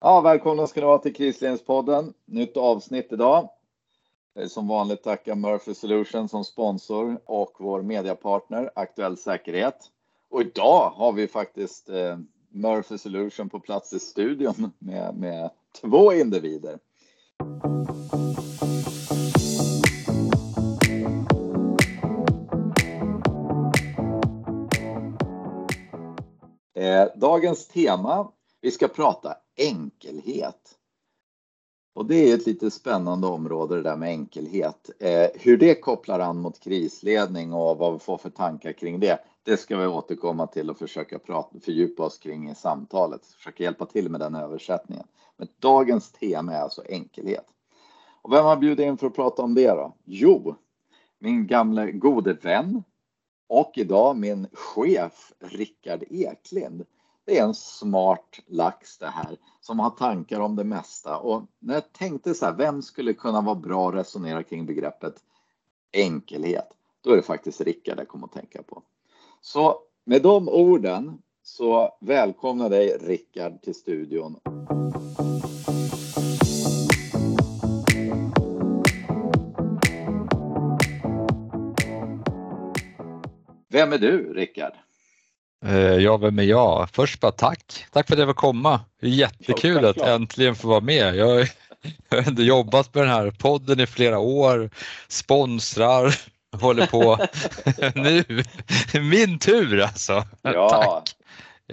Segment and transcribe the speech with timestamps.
[0.00, 2.14] Ja, välkomna ska ni vara till Krisledningspodden.
[2.24, 3.48] Nytt avsnitt idag.
[4.48, 9.76] Som vanligt tackar Murphy Solution som sponsor och vår mediapartner Aktuell Säkerhet.
[10.30, 15.50] Och idag har vi faktiskt eh, Murphy Solution på plats i studion med, med
[15.80, 16.78] två individer.
[26.74, 30.74] Eh, dagens tema, vi ska prata enkelhet.
[31.94, 34.90] Och det är ett lite spännande område det där med enkelhet.
[34.98, 39.18] Eh, hur det kopplar an mot krisledning och vad vi får för tankar kring det,
[39.42, 43.26] det ska vi återkomma till och försöka prata, fördjupa oss kring i samtalet.
[43.26, 45.06] Försöka hjälpa till med den översättningen.
[45.36, 47.46] Men dagens tema är alltså enkelhet.
[48.22, 49.96] Och vem har bjudit in för att prata om det då?
[50.04, 50.54] Jo,
[51.18, 52.82] min gamle gode vän
[53.48, 56.84] och idag min chef Rickard Eklind.
[57.28, 61.74] Det är en smart lax det här som har tankar om det mesta och när
[61.74, 65.14] jag tänkte så här, vem skulle kunna vara bra att resonera kring begreppet
[65.92, 66.68] enkelhet?
[67.00, 68.82] Då är det faktiskt Rickard jag kommer att tänka på.
[69.40, 74.36] Så med de orden så välkomnar dig Rickard till studion.
[83.68, 84.72] Vem är du, Rickard?
[85.66, 86.88] Eh, ja, vem är jag?
[86.92, 87.86] Först bara tack.
[87.92, 88.80] Tack för att jag fick komma.
[89.02, 91.16] Jättekul ja, att äntligen få vara med.
[91.16, 91.48] Jag,
[92.10, 94.70] har ändå jobbat med den här podden i flera år,
[95.08, 96.14] sponsrar,
[96.60, 97.18] håller på
[97.94, 98.24] nu.
[99.00, 100.24] Min tur alltså.
[100.42, 100.68] Ja.
[100.68, 101.14] Tack.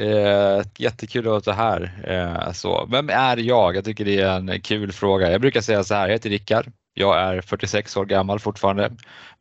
[0.06, 2.04] Eh, jättekul att vara här.
[2.08, 2.88] Eh, så.
[2.92, 3.76] Vem är jag?
[3.76, 5.32] Jag tycker det är en kul fråga.
[5.32, 6.72] Jag brukar säga så här, jag heter Rickard.
[6.98, 8.92] Jag är 46 år gammal fortfarande,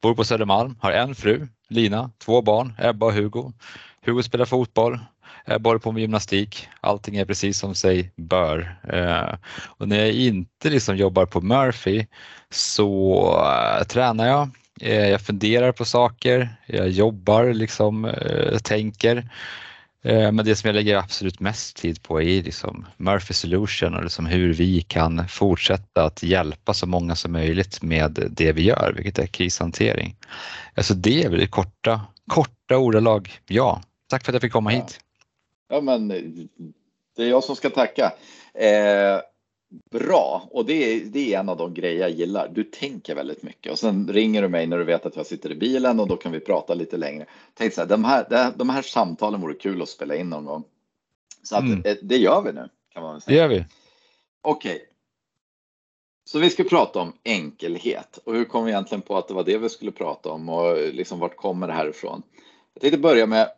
[0.00, 3.52] bor på Södermalm, har en fru, Lina, två barn, Ebba och Hugo.
[4.06, 4.98] Hugo spelar fotboll,
[5.46, 6.68] eh, bara på med gymnastik.
[6.80, 8.78] Allting är precis som sig bör.
[8.92, 12.06] Eh, och när jag inte liksom jobbar på Murphy
[12.50, 13.24] så
[13.80, 14.50] eh, tränar jag.
[14.80, 18.12] Jag funderar på saker, jag jobbar, liksom,
[18.62, 19.30] tänker.
[20.02, 24.26] Men det som jag lägger absolut mest tid på är liksom Murphy Solution och liksom
[24.26, 29.18] hur vi kan fortsätta att hjälpa så många som möjligt med det vi gör, vilket
[29.18, 30.16] är krishantering.
[30.74, 33.82] Alltså det är väl i korta, korta ordalag, ja.
[34.06, 34.78] Tack för att jag fick komma ja.
[34.78, 35.00] hit.
[35.68, 36.08] Ja, men
[37.16, 38.12] det är jag som ska tacka.
[38.54, 39.20] Eh,
[39.90, 42.48] bra och det är, det är en av de grejer jag gillar.
[42.48, 45.52] Du tänker väldigt mycket och sen ringer du mig när du vet att jag sitter
[45.52, 47.26] i bilen och då kan vi prata lite längre.
[47.54, 50.64] Tänk så här, de här, de här samtalen vore kul att spela in någon gång.
[51.42, 51.82] Så att, mm.
[51.84, 52.68] Eh, det gör vi nu.
[52.92, 53.34] Kan man säga.
[53.34, 53.66] Det gör vi.
[54.42, 54.74] Okej.
[54.74, 54.86] Okay.
[56.26, 59.44] Så vi ska prata om enkelhet och hur kom vi egentligen på att det var
[59.44, 62.22] det vi skulle prata om och liksom vart kommer det här ifrån?
[62.74, 63.48] Jag tänkte börja med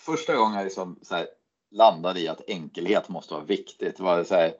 [0.00, 1.26] första gången jag liksom så här,
[1.70, 3.96] landade i att enkelhet måste vara viktigt.
[3.96, 4.54] Det var så här,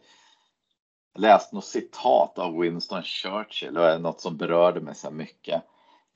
[1.13, 5.63] jag läste något citat av Winston Churchill och något som berörde mig så mycket.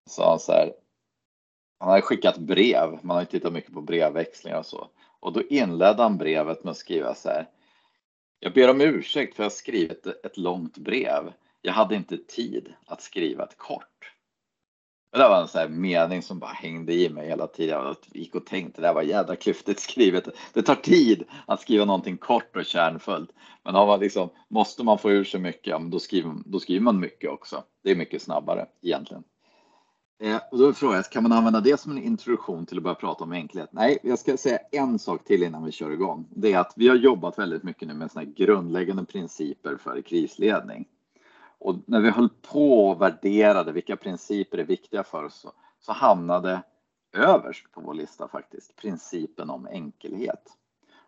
[0.07, 0.73] Så så här,
[1.79, 4.91] han hade skickat brev, man har ju tittat mycket på brevväxlingar och så.
[5.21, 7.49] Och då inledde han brevet med att skriva så här.
[8.41, 11.33] Jag ber om ursäkt för att jag skrivit ett långt brev.
[11.63, 14.13] Jag hade inte tid att skriva ett kort.
[15.11, 17.85] Det det var en sån här mening som bara hängde i mig hela tiden.
[17.85, 20.29] Jag gick och tänkte, det där var jävla klyftigt skrivet.
[20.53, 23.31] Det tar tid att skriva någonting kort och kärnfullt.
[23.65, 26.81] Men har man liksom, måste man få ur sig mycket, ja, då, skriver, då skriver
[26.81, 27.65] man mycket också.
[27.85, 29.25] Det är mycket snabbare egentligen.
[30.23, 32.95] Eh, och då är frågan, kan man använda det som en introduktion till att börja
[32.95, 33.69] prata om enkelhet?
[33.73, 36.27] Nej, jag ska säga en sak till innan vi kör igång.
[36.31, 40.85] Det är att vi har jobbat väldigt mycket nu med såna grundläggande principer för krisledning.
[41.61, 45.93] Och när vi höll på och värderade vilka principer är viktiga för oss så, så
[45.93, 46.63] hamnade
[47.13, 50.43] överst på vår lista faktiskt principen om enkelhet.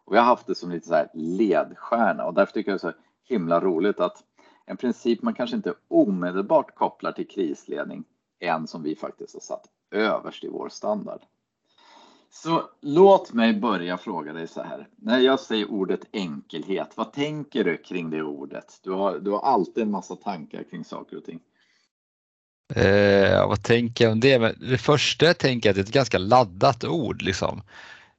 [0.05, 2.89] Och vi har haft det som lite så här ledstjärna och därför tycker jag det
[2.89, 4.25] är så himla roligt att
[4.67, 8.05] en princip man kanske inte omedelbart kopplar till krisledning
[8.39, 11.21] är en som vi faktiskt har satt överst i vår standard.
[12.33, 14.89] Så låt mig börja fråga dig så här.
[14.97, 18.81] När jag säger ordet enkelhet, vad tänker du kring det ordet?
[18.85, 21.41] Du har, du har alltid en massa tankar kring saker och ting.
[22.75, 24.39] Eh, vad tänker jag om det?
[24.71, 27.23] det första jag tänker är att det är ett ganska laddat ord.
[27.23, 27.63] Liksom.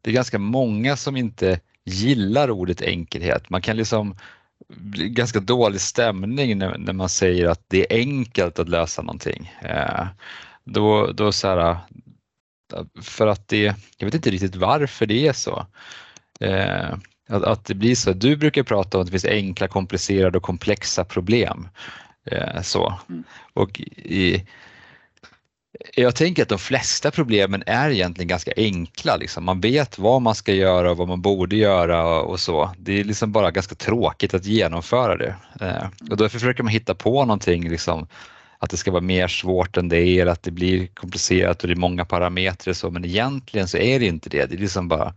[0.02, 3.50] Det är ganska många som inte gillar ordet enkelhet.
[3.50, 4.16] Man kan liksom
[4.68, 9.54] bli ganska dålig stämning när, när man säger att det är enkelt att lösa någonting.
[9.62, 10.08] Eh,
[10.64, 11.78] då, då så här,
[13.02, 15.66] för att det, jag vet inte riktigt varför det är så.
[16.40, 16.94] Eh,
[17.30, 18.14] att, att, det blir så.
[18.14, 21.68] Du brukar prata om att det finns enkla, komplicerade och komplexa problem.
[22.26, 22.94] Eh, så.
[23.10, 23.24] Mm.
[23.54, 24.46] Och i,
[25.96, 29.16] Jag tänker att de flesta problemen är egentligen ganska enkla.
[29.16, 29.44] Liksom.
[29.46, 32.72] Man vet vad man ska göra och vad man borde göra och så.
[32.78, 35.36] Det är liksom bara ganska tråkigt att genomföra det.
[35.62, 38.08] Eh, och därför försöker man hitta på någonting, liksom,
[38.62, 41.74] att det ska vara mer svårt än det är, att det blir komplicerat och det
[41.74, 44.46] är många parametrar så, men egentligen så är det inte det.
[44.46, 45.14] Det är liksom bara,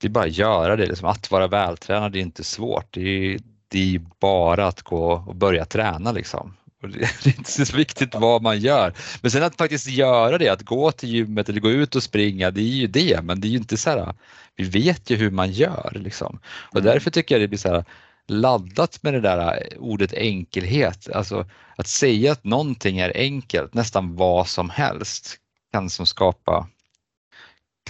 [0.00, 0.86] det är bara att göra det.
[0.86, 2.86] Liksom, att vara vältränad är inte svårt.
[2.90, 6.56] Det är, det är bara att gå och börja träna liksom.
[7.22, 8.92] Det är inte så viktigt vad man gör.
[9.20, 12.50] Men sen att faktiskt göra det, att gå till gymmet eller gå ut och springa,
[12.50, 13.20] det är ju det.
[13.22, 14.14] Men det är ju inte så här,
[14.56, 16.38] vi vet ju hur man gör liksom.
[16.70, 16.92] Och mm.
[16.92, 17.84] därför tycker jag det blir så här
[18.26, 21.10] laddat med det där ordet enkelhet.
[21.10, 21.44] Alltså
[21.76, 25.36] att säga att någonting är enkelt, nästan vad som helst,
[25.72, 26.68] kan som skapa,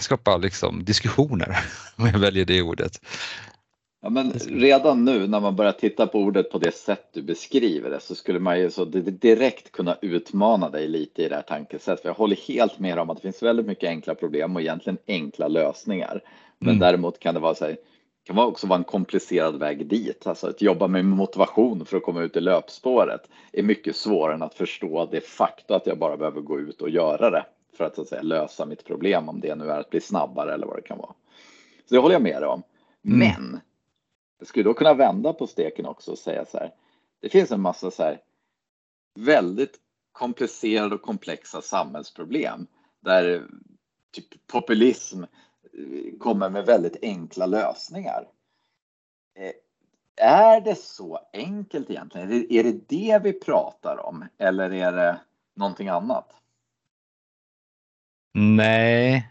[0.01, 1.59] skapa liksom diskussioner
[1.97, 3.01] om jag väljer det ordet.
[4.03, 7.91] Ja, men redan nu när man börjar titta på ordet på det sätt du beskriver
[7.91, 12.03] det så skulle man ju så direkt kunna utmana dig lite i det här tankesättet.
[12.03, 14.99] För jag håller helt med om att det finns väldigt mycket enkla problem och egentligen
[15.07, 16.21] enkla lösningar.
[16.59, 16.81] Men mm.
[16.81, 17.77] däremot kan det vara så här,
[18.27, 20.27] kan också vara en komplicerad väg dit.
[20.27, 23.21] Alltså att jobba med motivation för att komma ut i löpspåret
[23.53, 26.91] är mycket svårare än att förstå det faktum att jag bara behöver gå ut och
[26.91, 27.47] göra det
[27.77, 30.55] för att, så att säga, lösa mitt problem om det nu är att bli snabbare
[30.55, 31.15] eller vad det kan vara.
[31.89, 32.63] Så det håller jag med dig om.
[33.05, 33.19] Mm.
[33.19, 33.61] Men
[34.39, 36.71] jag skulle då kunna vända på steken också och säga så här.
[37.21, 38.21] Det finns en massa så här
[39.15, 39.81] väldigt
[40.13, 42.67] komplicerade och komplexa samhällsproblem
[43.01, 43.47] där
[44.13, 45.23] typ populism
[46.21, 48.29] kommer med väldigt enkla lösningar.
[49.39, 49.53] Eh,
[50.27, 52.47] är det så enkelt egentligen?
[52.51, 55.21] Är det det vi pratar om eller är det
[55.55, 56.33] någonting annat?
[58.35, 59.29] Nej,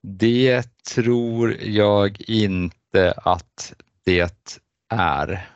[0.00, 3.74] det tror jag inte att
[4.04, 5.48] det är?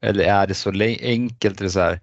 [0.00, 0.70] Eller är det så
[1.00, 1.60] enkelt?
[1.60, 2.00] Eller så här,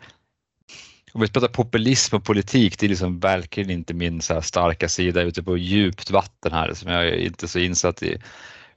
[1.14, 5.22] om vi pratar populism och politik, det är liksom verkligen inte min så starka sida
[5.22, 8.18] ute på djupt vatten här som jag är inte så insatt i.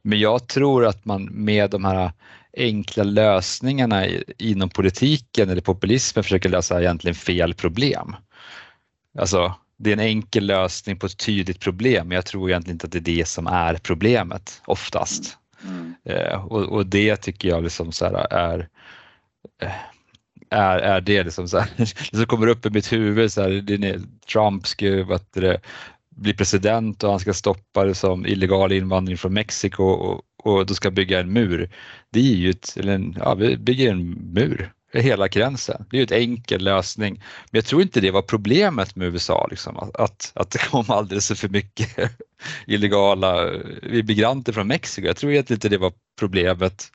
[0.02, 2.12] Men jag tror att man med de här
[2.56, 4.06] enkla lösningarna
[4.38, 8.16] inom politiken eller populismen försöker lösa egentligen fel problem.
[9.18, 12.86] Alltså, det är en enkel lösning på ett tydligt problem, men jag tror egentligen inte
[12.86, 15.38] att det är det som är problemet oftast.
[15.64, 15.94] Mm.
[16.04, 18.68] Eh, och, och, det tycker jag liksom så är
[19.62, 19.72] eh,
[20.52, 21.70] är, är det liksom så här,
[22.10, 24.00] det som kommer upp i mitt huvud, så här, det
[24.32, 25.56] Trump ska vet du,
[26.16, 30.74] bli president och han ska stoppa det som illegal invandring från Mexiko och, och då
[30.74, 31.70] ska bygga en mur.
[32.10, 35.84] Det är ju ett, eller en, ja, vi bygger en mur hela gränsen.
[35.90, 37.14] Det är ju en enkel lösning.
[37.50, 41.40] Men jag tror inte det var problemet med USA, liksom, att, att det kom alldeles
[41.40, 41.96] för mycket
[42.66, 45.06] illegala eh, immigranter från Mexiko.
[45.06, 46.90] Jag tror egentligen inte det var problemet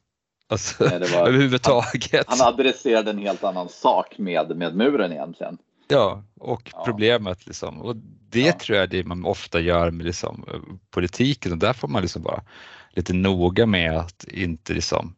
[0.49, 2.25] alltså, Nej, det var, överhuvudtaget.
[2.27, 5.57] Han, han adresserade en helt annan sak med, med muren egentligen.
[5.87, 6.83] Ja, och ja.
[6.85, 7.81] problemet liksom.
[7.81, 7.95] Och
[8.29, 8.53] det ja.
[8.53, 10.45] tror jag är det man ofta gör med liksom,
[10.91, 12.43] politiken och där får man liksom vara
[12.89, 15.15] lite noga med att inte liksom,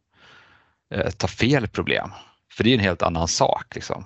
[0.94, 2.10] eh, ta fel problem.
[2.52, 3.74] För det är en helt annan sak.
[3.74, 4.04] Liksom.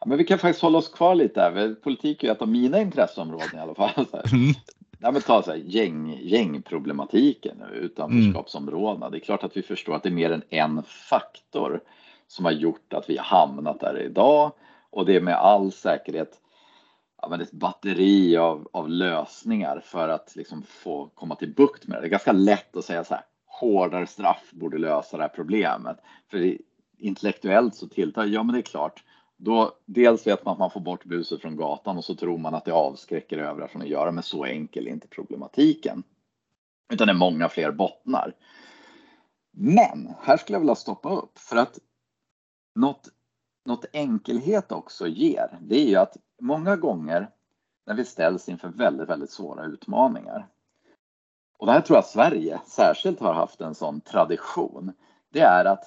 [0.00, 1.74] Ja, men vi kan faktiskt hålla oss kvar lite där.
[1.74, 4.06] Politik är ett av mina intresseområden i alla fall.
[4.32, 4.54] Mm.
[5.04, 9.10] Ja, men ta så här, gäng, gängproblematiken, utanförskapsområdena.
[9.10, 11.80] Det är klart att vi förstår att det är mer än en faktor
[12.26, 14.52] som har gjort att vi har hamnat där idag
[14.90, 16.40] och det är med all säkerhet
[17.22, 21.96] ja, men ett batteri av, av lösningar för att liksom få komma till bukt med
[21.96, 22.00] det.
[22.00, 25.96] Det är ganska lätt att säga så här, hårdare straff borde lösa det här problemet.
[26.30, 26.58] För
[26.98, 29.04] intellektuellt så tilltar, ja men det är klart,
[29.44, 32.54] då dels vet man att man får bort buset från gatan och så tror man
[32.54, 36.02] att det avskräcker övriga från att göra, men så enkel är inte problematiken.
[36.92, 38.34] Utan det är många fler bottnar.
[39.52, 41.78] Men här skulle jag vilja stoppa upp för att
[42.74, 43.08] något,
[43.64, 47.30] något enkelhet också ger, det är ju att många gånger
[47.86, 50.48] när vi ställs inför väldigt, väldigt svåra utmaningar.
[51.58, 54.92] Och det här tror jag Sverige särskilt har haft en sån tradition.
[55.32, 55.84] Det är att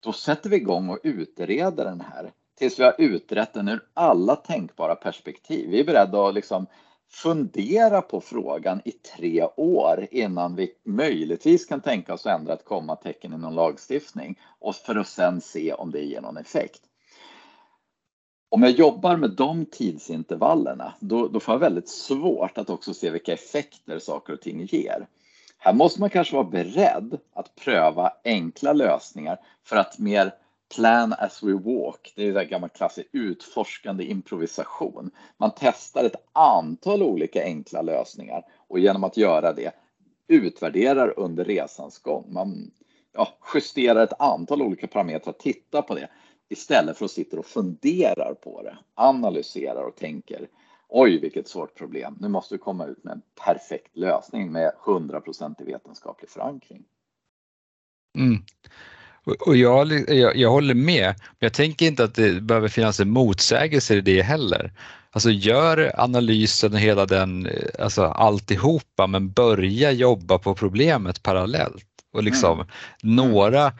[0.00, 4.36] då sätter vi igång och utreder den här tills vi har utrett den ur alla
[4.36, 5.70] tänkbara perspektiv.
[5.70, 6.66] Vi är beredda att liksom
[7.10, 12.64] fundera på frågan i tre år innan vi möjligtvis kan tänka oss att ändra ett
[12.64, 16.80] kommatecken i någon lagstiftning och för att sedan se om det ger någon effekt.
[18.50, 23.10] Om jag jobbar med de tidsintervallerna, då, då får jag väldigt svårt att också se
[23.10, 25.06] vilka effekter saker och ting ger.
[25.58, 30.32] Här måste man kanske vara beredd att pröva enkla lösningar för att mer
[30.74, 35.10] plan as we walk, det är en gammal klassisk utforskande improvisation.
[35.36, 39.74] Man testar ett antal olika enkla lösningar och genom att göra det
[40.28, 42.32] utvärderar under resans gång.
[42.32, 42.70] Man
[43.12, 46.08] ja, justerar ett antal olika parametrar, tittar på det
[46.48, 50.48] Istället för att sitta och funderar på det, analyserar och tänker
[50.88, 52.16] oj vilket svårt problem.
[52.20, 56.84] Nu måste vi komma ut med en perfekt lösning med 100% i vetenskaplig förankring.
[58.18, 58.42] Mm.
[59.24, 63.10] Och jag, jag, jag, håller med, men jag tänker inte att det behöver finnas en
[63.10, 64.72] motsägelse i det heller.
[65.10, 67.48] Alltså gör analysen och hela den,
[67.78, 72.66] alltså alltihopa, men börja jobba på problemet parallellt och liksom mm.
[73.02, 73.72] några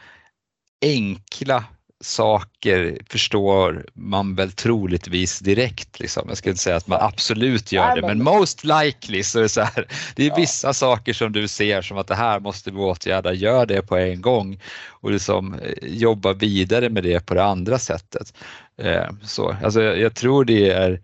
[0.81, 1.63] enkla
[2.03, 5.99] saker förstår man väl troligtvis direkt.
[5.99, 6.25] Liksom.
[6.27, 9.49] Jag ska inte säga att man absolut gör det, men most likely så är det
[9.49, 9.87] så här.
[10.15, 13.65] Det är vissa saker som du ser som att det här måste vi åtgärda, gör
[13.65, 18.33] det på en gång och liksom eh, jobba vidare med det på det andra sättet.
[18.77, 21.01] Eh, så, alltså, jag tror det är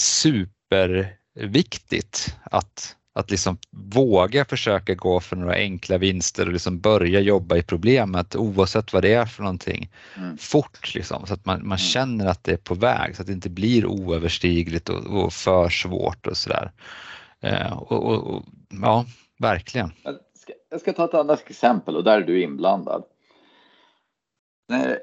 [0.00, 7.56] superviktigt att att liksom våga försöka gå för några enkla vinster och liksom börja jobba
[7.56, 10.38] i problemet oavsett vad det är för någonting mm.
[10.38, 11.78] fort liksom, så att man, man mm.
[11.78, 15.68] känner att det är på väg så att det inte blir oöverstigligt och, och för
[15.68, 16.72] svårt och sådär.
[17.40, 18.44] Eh, och, och, och,
[18.82, 19.06] ja,
[19.38, 19.92] verkligen.
[20.02, 23.04] Jag ska, jag ska ta ett annat exempel och där är du inblandad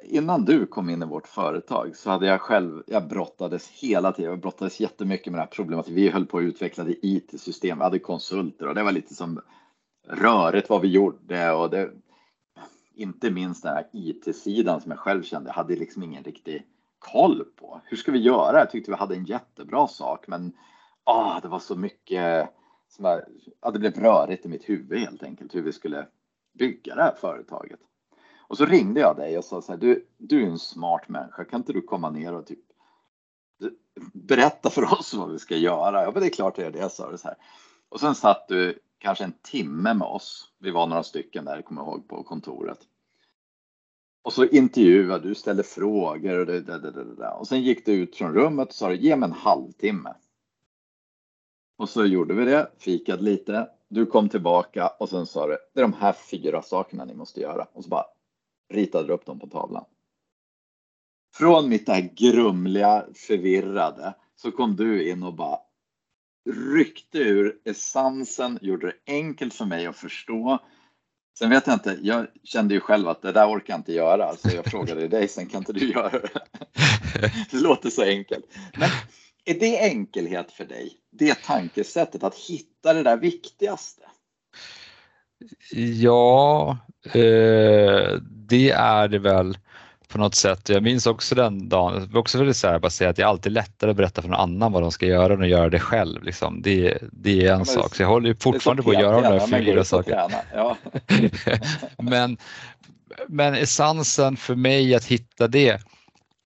[0.04, 4.32] innan du kom in i vårt företag så hade jag själv, jag brottades hela tiden,
[4.32, 5.90] jag brottades jättemycket med det här problemet.
[5.90, 9.42] Vi höll på att utveckla det IT-system, vi hade konsulter och det var lite som
[10.08, 11.92] rörigt vad vi gjorde och det,
[12.96, 16.64] inte minst den här IT-sidan som jag själv kände, jag hade liksom ingen riktig
[17.00, 17.82] koll på.
[17.86, 18.60] Hur ska vi göra?
[18.60, 20.52] Jag tyckte vi hade en jättebra sak, men
[21.04, 22.50] ah, det var så mycket
[22.90, 23.22] som jag,
[23.62, 26.08] ja, det blev rörigt i mitt huvud helt enkelt, hur vi skulle
[26.54, 27.80] bygga det här företaget.
[28.48, 31.46] Och så ringde jag dig och sa så här, du, du är en smart människa,
[31.46, 32.60] kan inte du komma ner och typ
[34.14, 36.04] berätta för oss vad vi ska göra?
[36.04, 37.38] Ja, men det är klart jag gör det, sa du så här.
[37.90, 40.52] Och sen satt du kanske en timme med oss.
[40.60, 42.80] Vi var några stycken där, kommer jag ihåg, på kontoret.
[44.24, 47.92] Och så intervjuade du, ställde frågor och det, det, det, det, Och sen gick du
[47.92, 50.14] ut från rummet och sa ge mig en halvtimme.
[51.78, 53.70] Och så gjorde vi det, fikade lite.
[53.88, 57.42] Du kom tillbaka och sen sa du, det är de här fyra sakerna ni måste
[57.42, 57.68] göra.
[57.74, 58.06] Och så bara,
[58.74, 59.86] ritade upp dem på tavlan.
[61.36, 65.60] Från mitt där grumliga, förvirrade, så kom du in och bara
[66.50, 70.60] ryckte ur essensen, gjorde det enkelt för mig att förstå.
[71.40, 74.36] Sen vet jag inte, jag kände ju själv att det där orkar jag inte göra,
[74.36, 76.30] så jag frågade dig, sen kan inte du göra det?
[77.52, 78.46] Det låter så enkelt.
[78.78, 78.90] Men
[79.46, 80.98] är det enkelhet för dig?
[81.12, 84.02] Det tankesättet, att hitta det där viktigaste?
[85.72, 86.78] Ja,
[87.14, 88.20] eh,
[88.50, 89.58] det är det väl
[90.08, 90.70] på något sätt.
[90.70, 93.22] Jag minns också den dagen, det var också väldigt så här, bara säga att det
[93.22, 95.70] är alltid lättare att berätta för någon annan vad de ska göra än att göra
[95.70, 96.24] det själv.
[96.24, 96.62] Liksom.
[96.62, 97.96] Det, det är en ja, sak.
[97.96, 100.30] Så jag håller ju fortfarande på att göra de där fyra sakerna.
[100.54, 100.78] Ja.
[101.98, 102.38] men,
[103.28, 105.82] men essensen för mig att hitta det,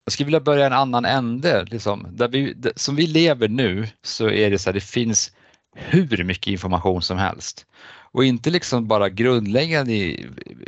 [0.05, 1.65] jag skulle vilja börja en annan ände.
[1.65, 2.07] Liksom.
[2.11, 5.33] Där vi, som vi lever nu så är det så här, det finns
[5.75, 7.67] hur mycket information som helst
[8.13, 10.17] och inte liksom bara grundläggande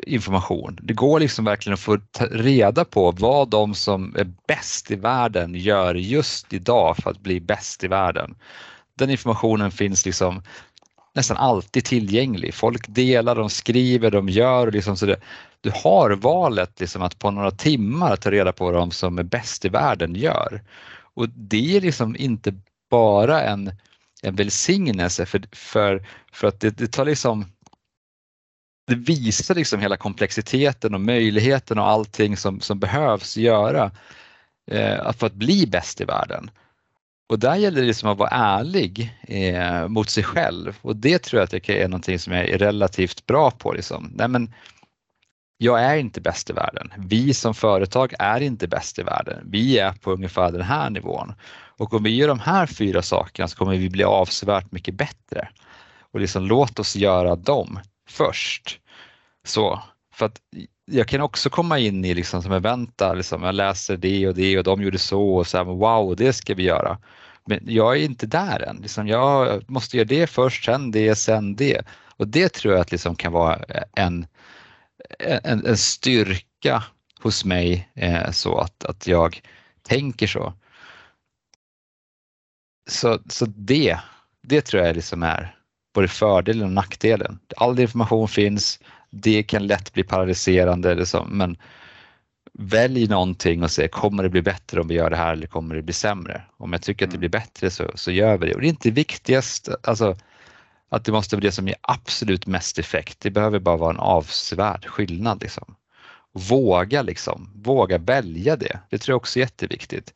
[0.06, 0.78] information.
[0.82, 1.98] Det går liksom verkligen att få
[2.30, 7.40] reda på vad de som är bäst i världen gör just idag för att bli
[7.40, 8.34] bäst i världen.
[8.94, 10.42] Den informationen finns liksom
[11.14, 12.54] nästan alltid tillgänglig.
[12.54, 14.70] Folk delar, de skriver, de gör.
[14.70, 15.20] Liksom så det,
[15.60, 19.22] du har valet liksom att på några timmar ta reda på vad de som är
[19.22, 20.62] bäst i världen gör.
[21.14, 22.54] Och det är liksom inte
[22.90, 23.72] bara en
[24.22, 27.46] en välsignelse för, för, för att det, det tar liksom
[28.86, 33.90] det visar liksom hela komplexiteten och möjligheten och allting som, som behövs göra
[34.70, 36.50] eh, för att bli bäst i världen.
[37.28, 41.40] Och där gäller det liksom att vara ärlig eh, mot sig själv och det tror
[41.40, 43.72] jag att det är någonting som jag är relativt bra på.
[43.72, 44.12] Liksom.
[44.14, 44.54] Nej, men
[45.62, 46.92] jag är inte bäst i världen.
[46.96, 49.44] Vi som företag är inte bäst i världen.
[49.44, 51.34] Vi är på ungefär den här nivån
[51.80, 55.48] och om vi gör de här fyra sakerna så kommer vi bli avsevärt mycket bättre.
[56.12, 58.80] Och liksom låt oss göra dem först.
[59.44, 59.82] Så,
[60.14, 60.40] för att
[60.84, 64.58] jag kan också komma in i liksom som vänta, liksom, jag läser det och det
[64.58, 66.98] och de gjorde så och så här, wow, det ska vi göra.
[67.46, 68.76] Men jag är inte där än.
[68.76, 71.82] Liksom, jag måste göra det först, sen det, sen det.
[72.16, 73.58] Och det tror jag att liksom kan vara
[73.96, 74.26] en,
[75.18, 76.84] en, en styrka
[77.20, 79.40] hos mig eh, så att, att jag
[79.82, 80.54] tänker så
[82.90, 83.98] så, så det,
[84.42, 85.56] det tror jag liksom är
[85.94, 87.38] både fördelen och nackdelen.
[87.56, 88.80] All information finns,
[89.10, 91.56] det kan lätt bli paralyserande, liksom, men
[92.52, 95.74] välj någonting och se, kommer det bli bättre om vi gör det här eller kommer
[95.74, 96.42] det bli sämre?
[96.56, 97.20] Om jag tycker att det mm.
[97.20, 98.54] blir bättre så, så gör vi det.
[98.54, 100.16] Och det är inte viktigast alltså,
[100.90, 103.20] att det måste vara det som ger absolut mest effekt.
[103.20, 105.42] Det behöver bara vara en avsevärd skillnad.
[105.42, 105.74] Liksom.
[106.32, 108.80] våga liksom, våga välja det.
[108.90, 110.14] Det tror jag också är jätteviktigt.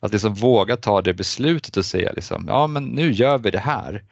[0.00, 3.58] Att liksom våga ta det beslutet och säga liksom, ja men nu gör vi det
[3.58, 4.04] här.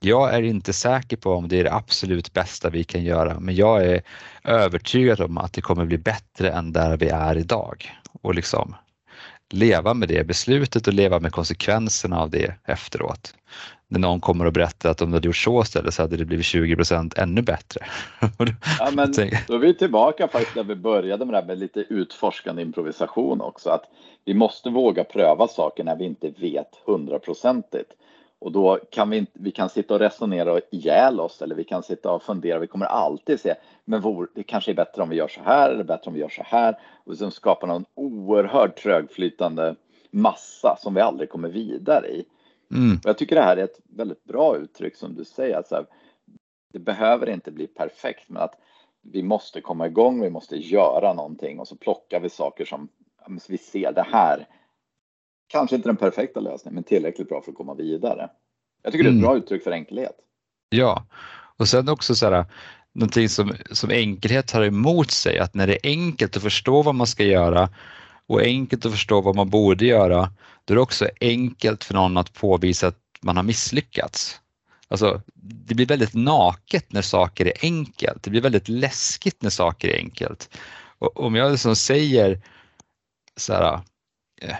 [0.00, 3.54] Jag är inte säker på om det är det absolut bästa vi kan göra, men
[3.54, 4.02] jag är
[4.44, 7.90] övertygad om att det kommer bli bättre än där vi är idag.
[8.22, 8.74] Och liksom
[9.50, 13.34] leva med det beslutet och leva med konsekvenserna av det efteråt.
[13.88, 16.24] När någon kommer och berättar att om du hade gjort så istället så hade det
[16.24, 17.80] blivit 20% ännu bättre.
[18.78, 19.12] Ja, men
[19.48, 23.40] då är vi tillbaka faktiskt där vi började med det här med lite utforskande improvisation
[23.40, 23.70] också.
[23.70, 23.84] Att
[24.24, 27.92] vi måste våga pröva saker när vi inte vet hundraprocentigt.
[28.38, 32.10] Och då kan vi, vi kan sitta och resonera ihjäl oss eller vi kan sitta
[32.10, 32.58] och fundera.
[32.58, 35.70] Vi kommer alltid se, men vår, det kanske är bättre om vi gör så här
[35.70, 36.78] eller bättre om vi gör så här.
[37.04, 39.74] Och liksom skapar någon oerhört trögflytande
[40.10, 42.24] massa som vi aldrig kommer vidare i.
[42.70, 43.00] Mm.
[43.04, 45.56] Jag tycker det här är ett väldigt bra uttryck som du säger.
[45.56, 45.86] Att så här,
[46.72, 48.54] det behöver inte bli perfekt, men att
[49.02, 52.88] vi måste komma igång, vi måste göra någonting och så plockar vi saker som
[53.48, 54.46] vi ser det här
[55.48, 58.30] kanske inte den perfekta lösningen, men tillräckligt bra för att komma vidare.
[58.82, 59.28] Jag tycker det är ett mm.
[59.28, 60.16] bra uttryck för enkelhet.
[60.68, 61.06] Ja,
[61.56, 62.44] och sen också så här,
[62.92, 66.94] någonting som, som enkelhet har emot sig, att när det är enkelt att förstå vad
[66.94, 67.68] man ska göra
[68.26, 70.32] och enkelt att förstå vad man borde göra,
[70.64, 74.40] då är det också enkelt för någon att påvisa att man har misslyckats.
[74.88, 78.22] Alltså, det blir väldigt naket när saker är enkelt.
[78.22, 80.58] Det blir väldigt läskigt när saker är enkelt.
[80.98, 82.40] Och om jag liksom säger
[83.36, 83.80] så här,
[84.42, 84.56] eh,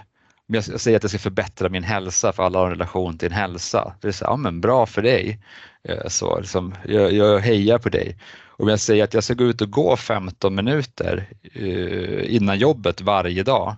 [0.46, 3.35] jag säger att jag ska förbättra min hälsa för alla har en relation till en
[3.35, 3.94] hälsa.
[4.00, 5.40] Det är så, ja men bra för dig.
[5.88, 8.16] Eh, så, liksom, jag, jag hejar på dig.
[8.58, 13.00] Om jag säger att jag ska gå ut och gå 15 minuter eh, innan jobbet
[13.00, 13.76] varje dag.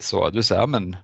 [0.00, 0.96] Så du säger, ja men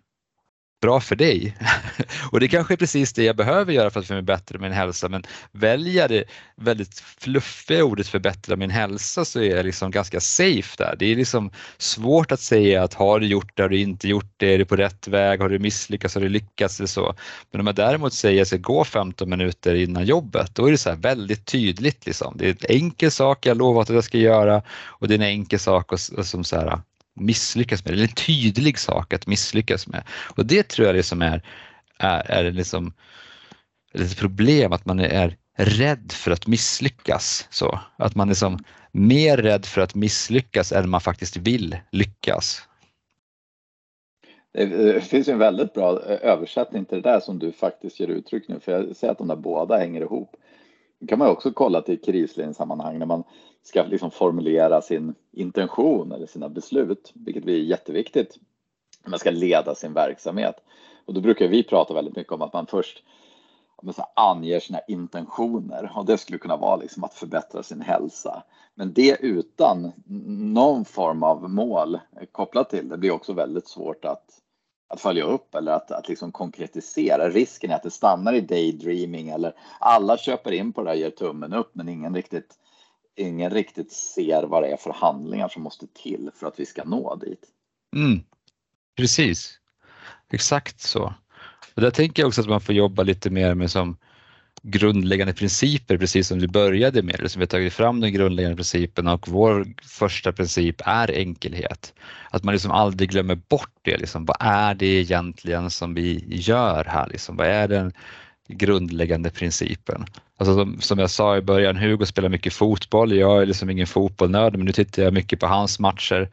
[0.80, 1.56] bra för dig.
[2.32, 5.22] och det kanske är precis det jag behöver göra för att förbättra min hälsa men
[5.52, 6.24] väljer det
[6.56, 10.96] väldigt fluffiga ordet förbättra min hälsa så är jag liksom ganska safe där.
[10.98, 14.32] Det är liksom svårt att säga att har du gjort det, har du inte gjort
[14.36, 17.14] det, är du på rätt väg, har du misslyckats, har du lyckats eller så.
[17.50, 20.70] Men om jag däremot säger att jag ska gå 15 minuter innan jobbet, då är
[20.70, 22.06] det så väldigt tydligt.
[22.06, 22.34] Liksom.
[22.36, 25.22] Det är en enkel sak jag lovat att jag ska göra och det är en
[25.22, 26.80] enkel sak och, och som så här,
[27.20, 30.02] misslyckas med, eller en tydlig sak att misslyckas med.
[30.36, 31.42] Och det tror jag det som är,
[31.98, 32.92] är, är liksom
[33.94, 37.48] ett problem, att man är rädd för att misslyckas.
[37.50, 38.58] Så, att man är liksom
[38.92, 42.62] mer rädd för att misslyckas än man faktiskt vill lyckas.
[44.52, 48.60] Det finns en väldigt bra översättning till det där som du faktiskt ger uttryck nu,
[48.60, 50.36] för jag ser att de där båda hänger ihop.
[51.00, 53.24] Det kan man också kolla till krisledningssammanhang, när man
[53.62, 58.38] ska liksom formulera sin intention eller sina beslut, vilket är jätteviktigt.
[59.04, 60.54] när Man ska leda sin verksamhet
[61.04, 63.02] och då brukar vi prata väldigt mycket om att man först
[64.14, 68.42] anger sina intentioner och det skulle kunna vara liksom att förbättra sin hälsa.
[68.74, 69.92] Men det utan
[70.54, 71.98] någon form av mål
[72.32, 74.40] kopplat till det blir också väldigt svårt att
[74.88, 77.30] att följa upp eller att, att liksom konkretisera.
[77.30, 81.10] Risken är att det stannar i daydreaming eller alla köper in på det och ger
[81.10, 82.54] tummen upp men ingen riktigt,
[83.16, 86.84] ingen riktigt ser vad det är för handlingar som måste till för att vi ska
[86.84, 87.44] nå dit.
[87.96, 88.20] Mm.
[88.96, 89.58] Precis,
[90.32, 91.14] exakt så.
[91.74, 93.96] Och där tänker jag också att man får jobba lite mer med som
[94.62, 99.14] grundläggande principer, precis som du började med, eller som vi tagit fram de grundläggande principerna
[99.14, 101.94] och vår första princip är enkelhet.
[102.30, 106.84] Att man liksom aldrig glömmer bort det, liksom, vad är det egentligen som vi gör
[106.84, 107.08] här?
[107.08, 107.36] Liksom?
[107.36, 107.92] Vad är den
[108.48, 110.04] grundläggande principen?
[110.36, 113.86] Alltså som, som jag sa i början, Hugo spelar mycket fotboll, jag är liksom ingen
[113.86, 116.30] fotbollnörd men nu tittar jag mycket på hans matcher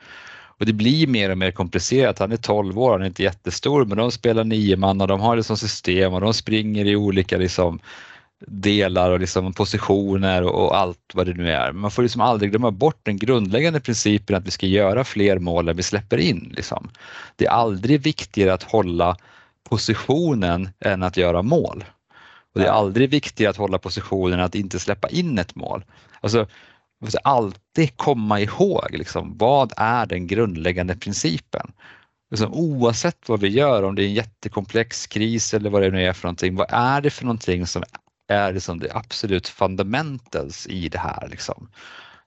[0.58, 2.20] och det blir mer och mer komplicerat.
[2.20, 5.20] Han är 12 år, han är inte jättestor, men de spelar nio man och de
[5.20, 7.80] har liksom system och de springer i olika liksom
[8.48, 11.72] delar och liksom positioner och allt vad det nu är.
[11.72, 15.70] Man får liksom aldrig glömma bort den grundläggande principen att vi ska göra fler mål
[15.70, 16.54] än vi släpper in.
[16.56, 16.90] Liksom.
[17.36, 19.18] Det är aldrig viktigare att hålla
[19.70, 21.84] positionen än att göra mål.
[22.54, 25.86] Och det är aldrig viktigare att hålla positionen än att inte släppa in ett mål.
[26.22, 26.48] Alltså,
[27.00, 31.72] vi måste alltid komma ihåg liksom, vad är den grundläggande principen.
[32.32, 36.04] Liksom, oavsett vad vi gör, om det är en jättekomplex kris eller vad det nu
[36.06, 37.84] är för någonting, vad är det för någonting som
[38.28, 41.28] är liksom det absolut fundamentals i det här.
[41.30, 41.70] Liksom.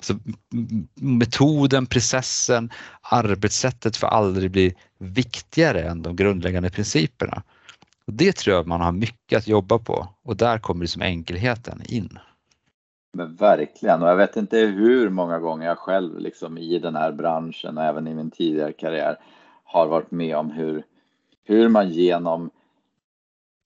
[0.01, 0.15] Så
[0.95, 2.71] metoden, processen,
[3.03, 7.43] arbetssättet får aldrig bli viktigare än de grundläggande principerna.
[8.07, 11.83] Och Det tror jag man har mycket att jobba på och där kommer liksom enkelheten
[11.85, 12.19] in.
[13.13, 17.13] Men verkligen, och jag vet inte hur många gånger jag själv liksom i den här
[17.13, 19.17] branschen och även i min tidigare karriär
[19.65, 20.83] har varit med om hur,
[21.45, 22.51] hur man genom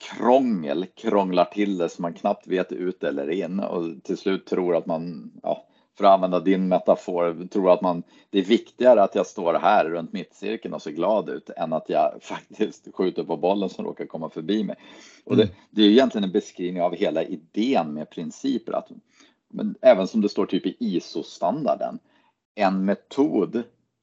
[0.03, 4.77] krångel krånglar till det så man knappt vet ut eller in och till slut tror
[4.77, 5.67] att man ja,
[5.99, 9.85] för att använda din metafor, tror att man, det är viktigare att jag står här
[9.85, 14.07] runt mittcirkeln och ser glad ut än att jag faktiskt skjuter på bollen som råkar
[14.07, 14.77] komma förbi mig.
[15.25, 15.55] Och det, mm.
[15.71, 18.89] det är egentligen en beskrivning av hela idén med principer, att,
[19.51, 21.99] men även som det står typ i ISO-standarden,
[22.55, 23.63] en metod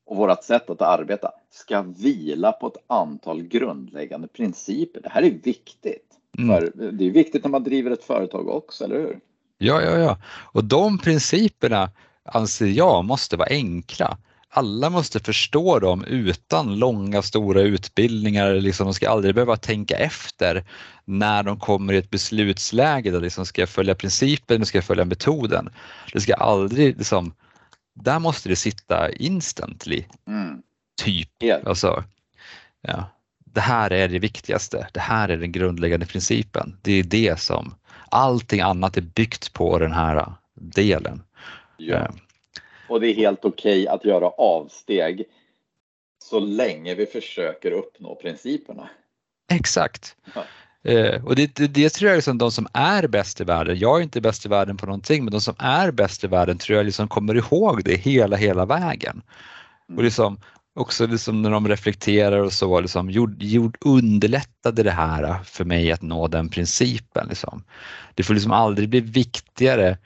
[0.10, 5.02] och vårt sätt att arbeta ska vila på ett antal grundläggande principer.
[5.02, 6.06] Det här är viktigt.
[6.38, 6.56] Mm.
[6.56, 9.20] För det är viktigt när man driver ett företag också, eller hur?
[9.58, 10.18] Ja, ja, ja.
[10.52, 11.92] Och de principerna
[12.24, 14.18] anser jag måste vara enkla.
[14.50, 18.54] Alla måste förstå dem utan långa stora utbildningar.
[18.54, 20.64] Liksom, de ska aldrig behöva tänka efter
[21.06, 25.06] när de kommer i ett beslutsläge där liksom, ska jag följa principen, ska jag följa
[25.06, 25.70] metoden.
[26.14, 27.34] Det ska aldrig liksom,
[28.04, 30.04] där måste det sitta instantly.
[30.28, 30.62] Mm.
[31.02, 31.44] Typ.
[31.44, 31.62] Yeah.
[31.66, 32.04] Alltså,
[32.82, 33.04] ja.
[33.54, 34.88] Det här är det viktigaste.
[34.94, 36.78] Det här är den grundläggande principen.
[36.82, 37.76] Det är det som
[38.12, 41.24] allting annat är byggt på den här delen.
[41.78, 41.96] Ja.
[41.96, 42.10] Eh.
[42.90, 45.26] Och det är helt okej okay att göra avsteg
[46.24, 48.90] så länge vi försöker uppnå principerna.
[49.52, 50.16] Exakt.
[50.36, 50.44] Ja.
[50.84, 54.00] Eh, och det, det, det, tror jag liksom de som är bäst i världen, jag
[54.00, 56.78] är inte bäst i världen på någonting, men de som är bäst i världen tror
[56.78, 59.22] jag liksom kommer ihåg det hela, hela vägen.
[59.90, 59.98] Mm.
[59.98, 60.40] Och liksom,
[60.76, 65.92] också liksom när de reflekterar och så, liksom, gjord, gjord, underlättade det här för mig
[65.92, 67.28] att nå den principen.
[67.28, 67.64] Liksom.
[68.16, 69.98] Det får liksom aldrig bli viktigare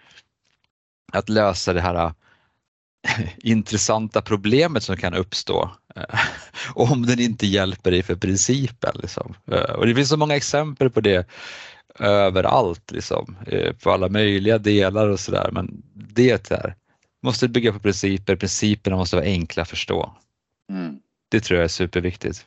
[1.11, 2.13] att lösa det här
[3.37, 5.69] intressanta problemet som kan uppstå eh,
[6.75, 8.91] om den inte hjälper dig för principen.
[9.01, 9.35] Liksom.
[9.51, 11.27] Eh, och det finns så många exempel på det
[11.99, 15.49] överallt, liksom, eh, på alla möjliga delar och sådär.
[15.51, 16.75] Men det är,
[17.21, 20.15] måste bygga på principer, principerna måste vara enkla att förstå.
[20.69, 20.99] Mm.
[21.29, 22.45] Det tror jag är superviktigt.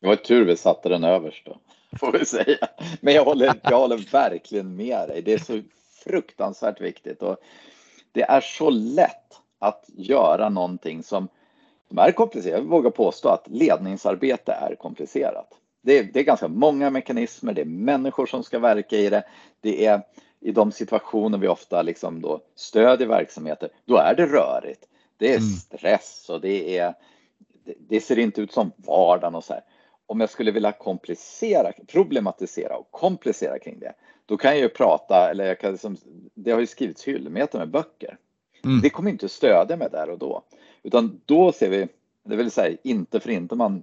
[0.00, 1.60] Det var tur vi satte den överst då,
[1.98, 2.68] får vi säga.
[3.00, 5.22] Men jag håller, jag håller verkligen med dig.
[5.22, 5.62] Det är så
[6.04, 7.22] fruktansvärt viktigt.
[7.22, 7.36] Och
[8.12, 11.28] det är så lätt att göra någonting som,
[11.88, 12.58] som är komplicerat.
[12.58, 15.48] Jag vågar påstå att ledningsarbete är komplicerat.
[15.82, 19.22] Det är, det är ganska många mekanismer, det är människor som ska verka i det.
[19.60, 20.02] Det är
[20.40, 24.84] i de situationer vi ofta liksom då stödjer verksamheter, då är det rörigt.
[25.16, 25.48] Det är mm.
[25.48, 26.94] stress och det är
[27.78, 29.62] det ser inte ut som vardagen och så här.
[30.06, 33.94] Om jag skulle vilja komplicera, problematisera och komplicera kring det,
[34.26, 35.96] då kan jag ju prata, eller jag kan liksom,
[36.34, 38.16] det har ju skrivits hyllmeter med böcker.
[38.64, 38.80] Mm.
[38.80, 40.42] Det kommer inte stödja mig där och då,
[40.88, 41.88] utan då ser vi,
[42.24, 43.82] det vill säga inte för inte man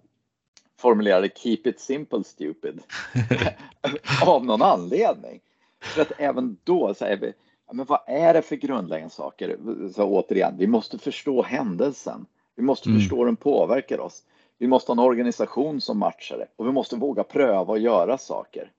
[0.78, 2.80] formulerade keep it simple stupid
[4.26, 5.40] av någon anledning.
[5.82, 7.34] För att även då säger vi,
[7.72, 9.58] men vad är det för grundläggande saker?
[9.96, 12.26] Så återigen, vi måste förstå händelsen.
[12.56, 13.02] Vi måste mm.
[13.02, 14.24] förstå hur den påverkar oss.
[14.58, 18.18] Vi måste ha en organisation som matchar det och vi måste våga pröva och göra
[18.18, 18.72] saker.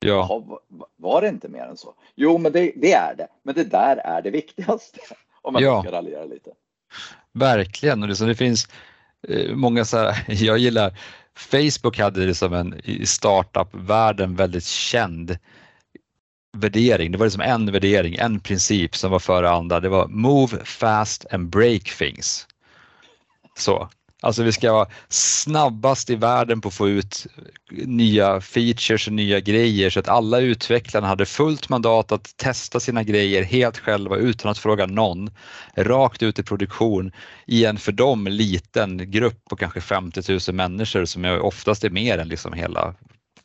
[0.00, 0.08] Ja.
[0.08, 0.58] Jaha,
[0.96, 1.94] var det inte mer än så?
[2.14, 3.28] Jo, men det, det, är det.
[3.42, 5.00] Men det där är det viktigaste.
[5.42, 5.82] Om man ja.
[5.82, 6.50] ska raljera lite.
[7.34, 8.68] Verkligen, och det, så det finns
[9.28, 10.98] eh, många så här, jag gillar
[11.34, 15.38] Facebook hade det som en i startup-världen väldigt känd
[16.56, 17.12] värdering.
[17.12, 19.80] Det var liksom en värdering, en princip som var före andra.
[19.80, 22.46] Det var move fast and break things.
[23.58, 23.88] Så
[24.24, 27.26] Alltså vi ska vara snabbast i världen på att få ut
[27.70, 33.02] nya features och nya grejer så att alla utvecklarna hade fullt mandat att testa sina
[33.02, 35.30] grejer helt själva utan att fråga någon.
[35.76, 37.12] Rakt ut i produktion
[37.46, 42.18] i en för dem liten grupp på kanske 50 000 människor som oftast är mer
[42.18, 42.94] än liksom hela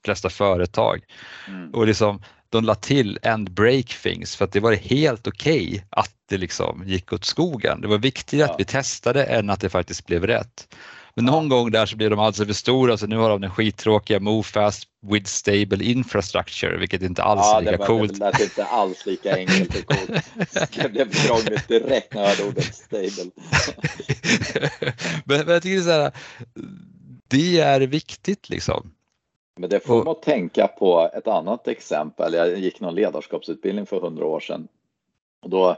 [0.06, 1.02] flesta företag.
[1.48, 1.72] Mm.
[1.72, 5.82] Och liksom, de la till and break things för att det var helt okej okay
[5.90, 7.82] att det liksom gick åt skogen.
[7.82, 8.54] Det var viktigare ja.
[8.54, 10.68] att vi testade än att det faktiskt blev rätt.
[11.18, 13.52] Men någon gång där så blev de alltså för stora så nu har de den
[13.52, 18.20] skittråkiga Move Fast with Stable Infrastructure vilket inte alls ja, är lika det var, coolt.
[18.20, 20.24] Det inte alls lika enkelt och coolt.
[20.84, 23.32] Det blev krångligt direkt när jag hörde ordet stable.
[25.26, 26.12] men, men jag tycker så här,
[27.28, 28.92] det är viktigt liksom.
[29.58, 32.34] Men det får mig att tänka på ett annat exempel.
[32.34, 34.68] Jag gick någon ledarskapsutbildning för hundra år sedan.
[35.42, 35.76] Och då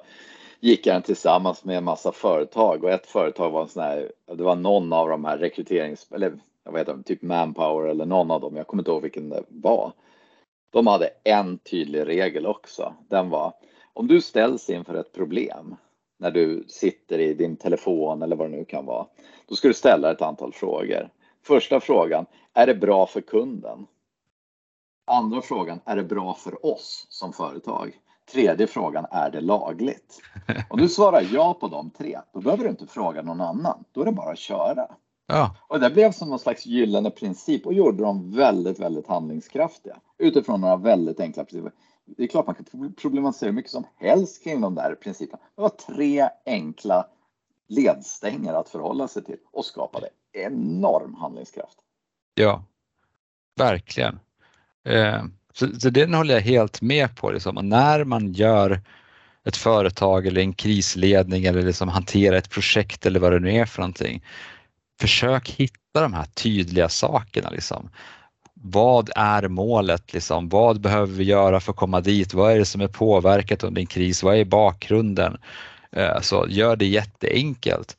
[0.59, 4.11] gick jag den tillsammans med en massa företag och ett företag var en sån här,
[4.25, 8.31] det var någon av de här rekryterings, eller jag vet inte, typ Manpower eller någon
[8.31, 9.91] av dem, jag kommer inte ihåg vilken det var.
[10.69, 12.93] De hade en tydlig regel också.
[13.09, 13.53] Den var
[13.93, 15.75] om du ställs inför ett problem
[16.17, 19.05] när du sitter i din telefon eller vad det nu kan vara,
[19.45, 21.09] då ska du ställa ett antal frågor.
[21.49, 23.87] Första frågan, är det bra för kunden?
[25.07, 27.99] Andra frågan, är det bra för oss som företag?
[28.31, 30.21] Tredje frågan, är det lagligt?
[30.69, 33.83] Om du svarar ja på de tre, då behöver du inte fråga någon annan.
[33.91, 34.87] Då är det bara att köra.
[35.27, 35.55] Ja.
[35.67, 40.61] Och det blev som någon slags gyllene princip och gjorde dem väldigt, väldigt handlingskraftiga utifrån
[40.61, 41.71] några väldigt enkla principer.
[42.05, 45.43] det är klart man kan problematisera hur mycket som helst kring de där principerna.
[45.55, 47.07] Det var tre enkla
[47.67, 51.77] ledstänger att förhålla sig till och skapade enorm handlingskraft.
[52.33, 52.63] Ja,
[53.55, 54.19] verkligen.
[54.85, 57.31] Eh, så, så den håller jag helt med på.
[57.31, 57.57] Liksom.
[57.57, 58.81] Och när man gör
[59.45, 63.65] ett företag eller en krisledning eller liksom hantera ett projekt eller vad det nu är
[63.65, 64.23] för någonting.
[64.99, 67.49] Försök hitta de här tydliga sakerna.
[67.49, 67.89] Liksom.
[68.53, 70.13] Vad är målet?
[70.13, 70.49] Liksom?
[70.49, 72.33] Vad behöver vi göra för att komma dit?
[72.33, 74.23] Vad är det som är påverkat under en kris?
[74.23, 75.37] Vad är bakgrunden?
[75.91, 77.97] Eh, så gör det jätteenkelt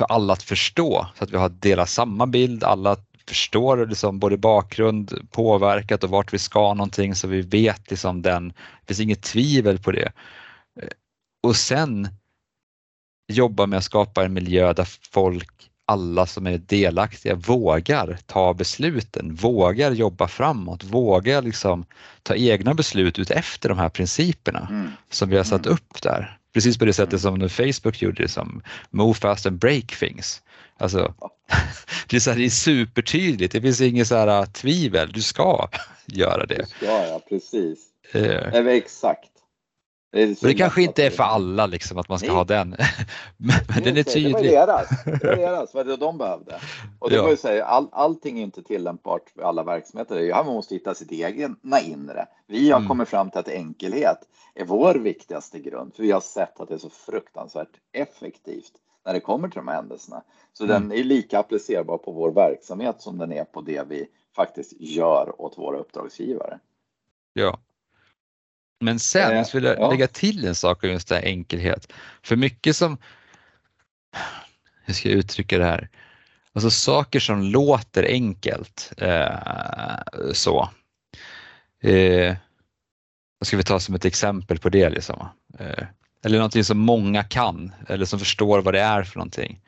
[0.00, 2.96] för alla att förstå så att vi har delat samma bild, alla
[3.28, 8.48] förstår liksom både bakgrund, påverkat och vart vi ska någonting så vi vet liksom den,
[8.48, 10.12] det finns inget tvivel på det.
[10.82, 10.88] Eh,
[11.42, 12.08] och sen
[13.32, 19.34] jobba med att skapa en miljö där folk, alla som är delaktiga, vågar ta besluten,
[19.34, 21.84] vågar jobba framåt, vågar liksom
[22.22, 24.90] ta egna beslut ut efter de här principerna mm.
[25.10, 25.74] som vi har satt mm.
[25.74, 26.39] upp där.
[26.52, 30.42] Precis på det sättet som Facebook gjorde som Move fast and break things.
[30.76, 31.14] Alltså,
[32.06, 35.68] det, är så här, det är supertydligt, det finns inget så här, tvivel, du ska
[36.06, 36.54] göra det.
[36.54, 37.78] Du ska, ja, precis.
[38.12, 38.66] Eh.
[38.66, 39.30] Exakt.
[40.12, 42.36] Det, det kanske inte är för alla liksom att man ska Nej.
[42.36, 42.68] ha den.
[43.36, 44.34] men, men den är tydlig.
[44.34, 46.60] Det var deras, det var deras, vad de behövde.
[46.98, 47.36] Och det ja.
[47.36, 50.44] säga, all, allting är inte tillämpbart för alla verksamheter.
[50.44, 52.26] Man måste hitta sitt egna inre.
[52.46, 52.88] Vi har mm.
[52.88, 54.18] kommit fram till att enkelhet
[54.54, 58.72] är vår viktigaste grund, för vi har sett att det är så fruktansvärt effektivt
[59.06, 60.22] när det kommer till de här händelserna.
[60.52, 60.88] Så mm.
[60.88, 65.40] den är lika applicerbar på vår verksamhet som den är på det vi faktiskt gör
[65.40, 66.58] åt våra uppdragsgivare.
[67.32, 67.58] Ja,
[68.80, 69.90] men sen eh, vill jag ja.
[69.90, 71.92] lägga till en sak om just det här enkelhet.
[72.22, 72.98] För mycket som,
[74.84, 75.88] hur ska jag uttrycka det här,
[76.52, 79.38] alltså saker som låter enkelt eh,
[80.32, 80.68] så.
[81.82, 82.36] Eh,
[83.38, 84.90] vad ska vi ta som ett exempel på det?
[84.90, 85.28] Liksom?
[85.58, 85.84] Eh,
[86.24, 89.60] eller någonting som många kan eller som förstår vad det är för någonting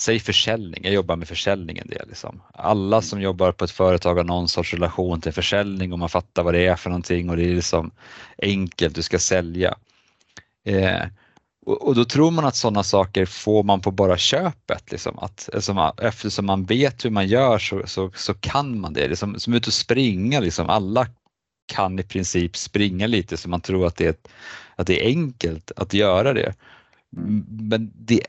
[0.00, 2.08] säg försäljning, jag jobbar med försäljning en del.
[2.08, 2.42] Liksom.
[2.54, 6.42] Alla som jobbar på ett företag har någon sorts relation till försäljning och man fattar
[6.42, 7.90] vad det är för någonting och det är liksom
[8.42, 9.74] enkelt, du ska sälja.
[10.64, 11.06] Eh,
[11.66, 14.92] och, och, då tror man att sådana saker får man på bara köpet.
[14.92, 15.18] Liksom.
[15.18, 19.00] Att, alltså, eftersom man vet hur man gör så, så, så kan man det.
[19.00, 20.68] det är som, som ut och springa, liksom.
[20.68, 21.06] alla
[21.66, 24.14] kan i princip springa lite så man tror att det är,
[24.76, 26.54] att det är enkelt att göra det.
[27.16, 27.46] Mm.
[27.48, 28.20] Men det,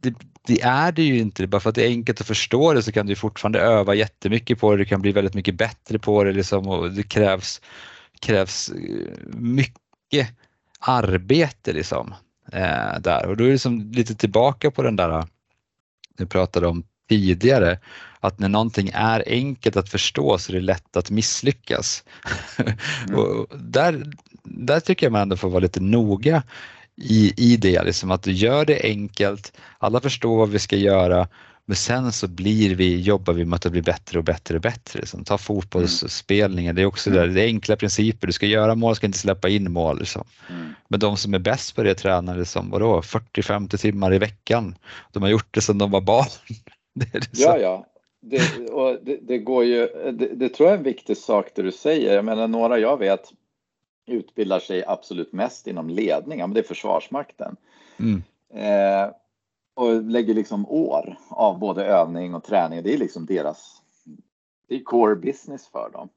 [0.00, 0.14] det,
[0.46, 1.46] det, är det ju inte.
[1.46, 4.60] Bara för att det är enkelt att förstå det så kan du fortfarande öva jättemycket
[4.60, 4.78] på det.
[4.78, 7.60] Du kan bli väldigt mycket bättre på det liksom och det krävs,
[8.20, 10.28] krävs eh, mycket
[10.80, 12.14] arbete liksom
[12.52, 15.24] eh, där och då är det liksom lite tillbaka på den där eh,
[16.16, 17.78] du pratade om tidigare
[18.20, 22.04] att när någonting är enkelt att förstå så är det lätt att misslyckas.
[23.08, 23.20] Mm.
[23.20, 24.12] och där,
[24.44, 26.42] där tycker jag man ändå får vara lite noga
[27.00, 31.28] i, i det, liksom att du gör det enkelt, alla förstår vad vi ska göra,
[31.68, 35.00] men sen så blir vi, jobbar vi med att bli bättre och bättre och bättre.
[35.00, 35.24] Liksom.
[35.24, 37.20] Ta fotbollsspelningen, det är också mm.
[37.20, 39.98] där, det är enkla principer, du ska göra mål, ska inte släppa in mål.
[39.98, 40.24] Liksom.
[40.50, 40.74] Mm.
[40.88, 44.74] Men de som är bäst på det tränar liksom, 40-50 timmar i veckan.
[45.12, 46.26] De har gjort det sedan de var barn.
[46.94, 47.86] det ja, ja.
[48.20, 51.62] Det, och det, det går ju, det, det, tror jag är en viktig sak det
[51.62, 52.14] du säger.
[52.14, 53.32] Jag menar några jag vet
[54.08, 57.56] utbildar sig absolut mest inom ledning, ja, men det är Försvarsmakten.
[57.98, 58.22] Mm.
[58.54, 59.10] Eh,
[59.74, 62.82] och lägger liksom år av både övning och träning.
[62.82, 63.82] Det är liksom deras,
[64.68, 66.08] det är core business för dem.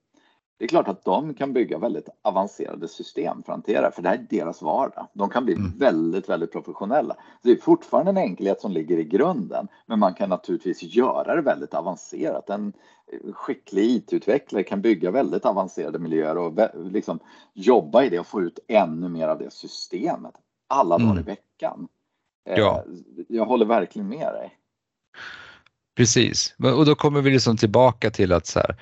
[0.61, 4.09] Det är klart att de kan bygga väldigt avancerade system för att hantera, för det
[4.09, 5.07] här är deras vardag.
[5.13, 5.77] De kan bli mm.
[5.77, 7.15] väldigt, väldigt professionella.
[7.41, 11.41] Det är fortfarande en enkelhet som ligger i grunden, men man kan naturligtvis göra det
[11.41, 12.49] väldigt avancerat.
[12.49, 12.73] En
[13.33, 17.19] skicklig IT-utvecklare kan bygga väldigt avancerade miljöer och liksom
[17.53, 20.33] jobba i det och få ut ännu mer av det systemet
[20.67, 21.23] alla dagar mm.
[21.23, 21.87] i veckan.
[22.49, 22.83] Eh, ja.
[23.27, 24.57] Jag håller verkligen med dig.
[25.95, 28.75] Precis, och då kommer vi liksom tillbaka till att så här,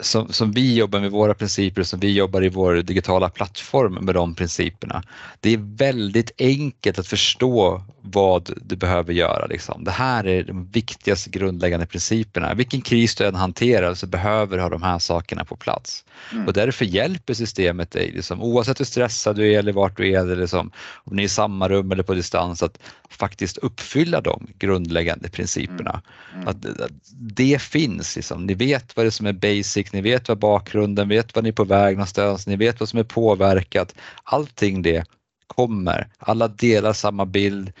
[0.00, 4.14] som, som vi jobbar med våra principer, som vi jobbar i vår digitala plattform med
[4.14, 5.02] de principerna.
[5.40, 9.46] Det är väldigt enkelt att förstå vad du behöver göra.
[9.46, 9.84] Liksom.
[9.84, 12.54] Det här är de viktigaste grundläggande principerna.
[12.54, 16.04] Vilken kris du än hanterar så behöver du ha de här sakerna på plats.
[16.32, 16.46] Mm.
[16.46, 20.20] Och därför hjälper systemet dig, liksom, oavsett hur stressad du är eller vart du är,
[20.20, 20.70] eller liksom,
[21.04, 22.78] om ni är i samma rum eller på distans, att
[23.10, 26.02] faktiskt uppfylla de grundläggande principerna.
[26.34, 26.42] Mm.
[26.42, 26.48] Mm.
[26.48, 28.46] Att, att, det finns, liksom.
[28.46, 31.48] ni vet vad det är som är basic, ni vet vad bakgrunden, vet vad ni
[31.48, 33.94] är på väg någonstans, ni vet vad som är påverkat.
[34.24, 35.04] Allting det
[35.46, 37.72] kommer, alla delar samma bild,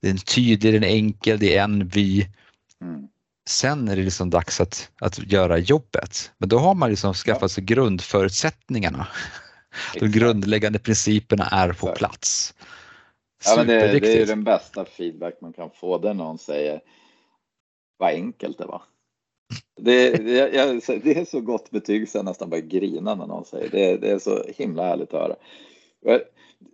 [0.00, 2.26] det är en tydlig, den är enkel, det är en vy.
[2.80, 3.08] Mm.
[3.48, 6.32] Sen är det liksom dags att, att göra jobbet.
[6.38, 9.06] Men då har man liksom skaffat sig grundförutsättningarna.
[9.94, 12.54] De grundläggande principerna är på plats.
[13.44, 16.80] Ja, men det, det är den bästa feedback man kan få, där någon säger
[17.96, 18.82] vad enkelt det var.
[19.76, 20.50] Det, det,
[21.04, 23.96] det, är så gott betyg så jag nästan bara grina när någon säger det.
[23.96, 25.34] Det är så himla härligt att höra.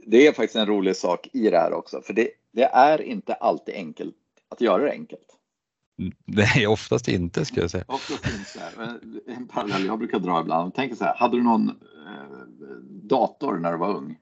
[0.06, 3.34] Det är faktiskt en rolig sak i det här också, för det, det är inte
[3.34, 4.14] alltid enkelt
[4.48, 5.38] att göra det enkelt.
[6.24, 7.84] Nej, oftast inte skulle jag säga.
[7.88, 8.98] Oftast inte.
[9.26, 10.74] En parallell jag brukar dra ibland.
[10.74, 11.74] Tänk så här, hade du någon eh,
[13.02, 14.16] dator när du var ung?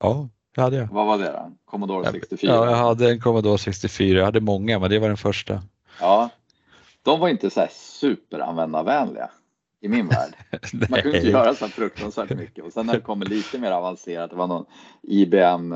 [0.00, 0.86] Ja, det hade jag.
[0.86, 1.52] Vad var det då?
[1.64, 2.54] Commodore 64?
[2.54, 4.18] Ja, jag hade en Commodore 64.
[4.18, 5.62] Jag hade många, men det var den första.
[6.00, 6.30] Ja,
[7.02, 9.30] de var inte så här superanvändarvänliga
[9.80, 10.36] i min värld.
[10.90, 14.30] Man kunde inte göra så fruktansvärt mycket och sen när det kommer lite mer avancerat,
[14.30, 14.66] det var någon
[15.02, 15.74] IBM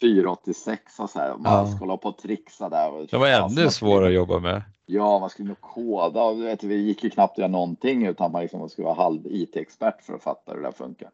[0.00, 1.66] 486 och så här, man ja.
[1.66, 3.06] skulle hålla på och trixa där.
[3.10, 4.62] det var ännu svårare att jobba med.
[4.86, 8.32] Ja, man skulle nog koda och vet, vi gick ju knappt att göra någonting utan
[8.32, 11.10] man liksom skulle vara halv IT-expert för att fatta hur det där funkar.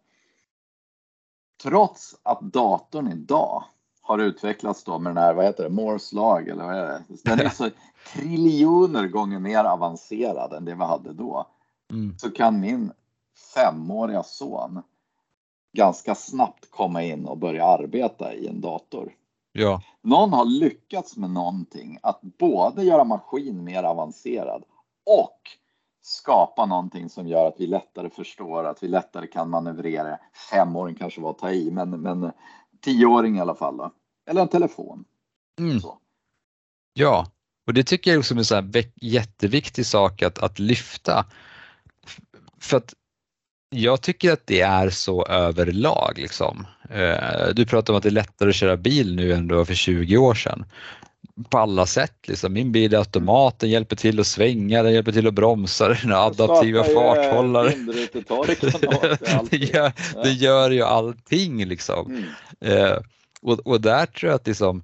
[1.62, 3.64] Trots att datorn idag
[4.09, 7.03] har utvecklats då med den här, vad heter det, Moores lag eller vad är det?
[7.25, 7.71] Den är så
[8.14, 11.47] triljoner gånger mer avancerad än det vi hade då.
[11.90, 12.18] Mm.
[12.18, 12.92] Så kan min
[13.55, 14.83] femåriga son
[15.73, 19.12] ganska snabbt komma in och börja arbeta i en dator.
[19.53, 19.83] Ja.
[20.03, 24.64] Någon har lyckats med någonting att både göra maskin mer avancerad
[25.07, 25.40] och
[26.03, 30.18] skapa någonting som gör att vi lättare förstår, att vi lättare kan manövrera.
[30.51, 32.33] Femåring kanske var att ta i, men, men
[32.81, 33.77] tioåring i alla fall.
[33.77, 33.93] Då.
[34.31, 35.05] Eller en telefon.
[35.61, 35.81] Mm.
[36.93, 37.27] Ja,
[37.67, 41.27] och det tycker jag är en jätteviktig sak att, att lyfta.
[42.61, 42.95] För att
[43.71, 46.12] jag tycker att det är så överlag.
[46.17, 46.67] Liksom.
[46.91, 49.64] Eh, du pratar om att det är lättare att köra bil nu än det var
[49.64, 50.64] för 20 år sedan.
[51.48, 52.29] På alla sätt.
[52.29, 52.53] Liksom.
[52.53, 56.12] Min bil är automat, den hjälper till att svänga, den hjälper till att bromsa, den
[56.12, 57.68] har adaptiva farthållare.
[59.51, 62.07] det, gör, det gör ju allting liksom.
[62.07, 62.24] Mm.
[62.61, 62.98] Eh,
[63.42, 64.83] och, och där tror jag att liksom,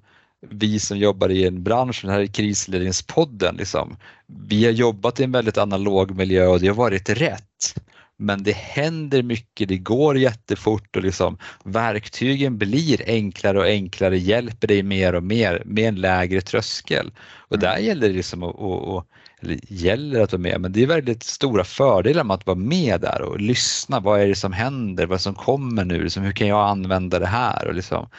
[0.49, 5.23] vi som jobbar i en bransch, den här är krisledningspodden, liksom, vi har jobbat i
[5.23, 7.75] en väldigt analog miljö och det har varit rätt.
[8.17, 14.67] Men det händer mycket, det går jättefort och liksom, verktygen blir enklare och enklare, hjälper
[14.67, 17.11] dig mer och mer med en lägre tröskel.
[17.49, 17.85] Och där mm.
[17.85, 19.07] gäller det liksom att, att,
[19.41, 23.01] eller gäller att vara med, men det är väldigt stora fördelar med att vara med
[23.01, 23.99] där och lyssna.
[23.99, 25.05] Vad är det som händer?
[25.05, 26.03] Vad som kommer nu?
[26.03, 27.67] Liksom, hur kan jag använda det här?
[27.67, 28.09] Och liksom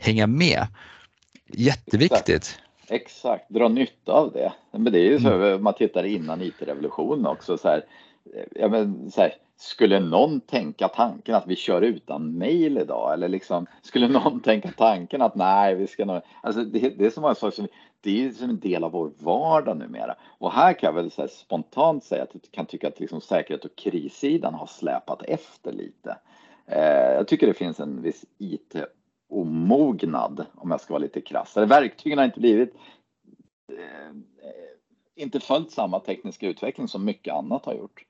[0.00, 0.66] hänga med.
[1.52, 2.28] Jätteviktigt.
[2.28, 2.62] Exakt.
[2.90, 4.52] Exakt, dra nytta av det.
[4.72, 5.62] Men det är ju så, mm.
[5.62, 7.58] man tittar innan IT-revolutionen också.
[7.58, 7.84] Så här,
[8.54, 13.12] ja, men, så här, skulle någon tänka tanken att vi kör utan mail idag?
[13.12, 16.20] Eller liksom, skulle någon tänka tanken att nej, vi ska nog...
[16.42, 17.68] Alltså det, det är som många saker som,
[18.00, 20.14] det är som en del av vår vardag numera.
[20.38, 23.64] Och här kan jag väl så spontant säga att jag kan tycka att liksom säkerhet
[23.64, 26.16] och krissidan har släpat efter lite.
[26.66, 28.76] Eh, jag tycker det finns en viss IT
[29.28, 31.56] omognad om jag ska vara lite krass.
[31.56, 32.74] Verktygen har inte blivit
[33.72, 34.14] eh,
[35.18, 38.02] inte följt samma tekniska utveckling som mycket annat har gjort.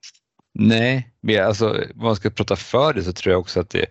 [0.54, 3.86] Nej, men alltså, om man ska prata för det så tror jag också att det,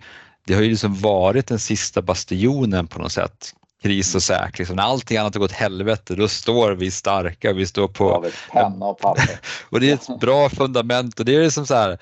[0.45, 3.53] det har ju liksom varit den sista bastionen på något sätt.
[3.81, 4.75] Kris och säk, liksom.
[4.75, 8.99] när allting annat har gått helvete då står vi starka, vi står på penna och
[8.99, 9.39] papper.
[9.69, 11.97] och det är ett bra fundament och det är liksom så här,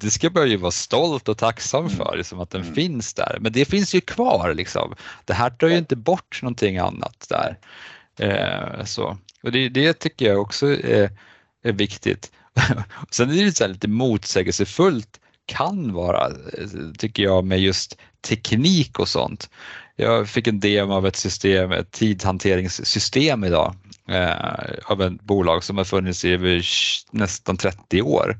[0.00, 1.96] det ska man ju vara stolt och tacksam mm.
[1.96, 2.74] för, liksom, att den mm.
[2.74, 3.38] finns där.
[3.40, 4.54] Men det finns ju kvar.
[4.54, 4.94] Liksom.
[5.24, 7.58] Det här tar ju inte bort någonting annat där.
[8.18, 9.16] Eh, så.
[9.48, 11.10] Och det, det tycker jag också är,
[11.62, 12.32] är viktigt.
[13.10, 16.30] Sen är det så lite motsägelsefullt kan vara,
[16.98, 19.50] tycker jag, med just teknik och sånt.
[19.96, 23.74] Jag fick en demo av ett system, ett tidhanteringssystem idag
[24.08, 24.32] eh,
[24.84, 26.62] av ett bolag som har funnits i
[27.10, 28.38] nästan 30 år.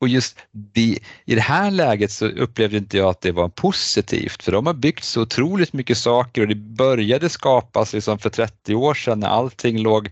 [0.00, 4.42] Och just det, i det här läget så upplevde inte jag att det var positivt
[4.42, 8.74] för de har byggt så otroligt mycket saker och det började skapas liksom för 30
[8.74, 10.10] år sedan när allting låg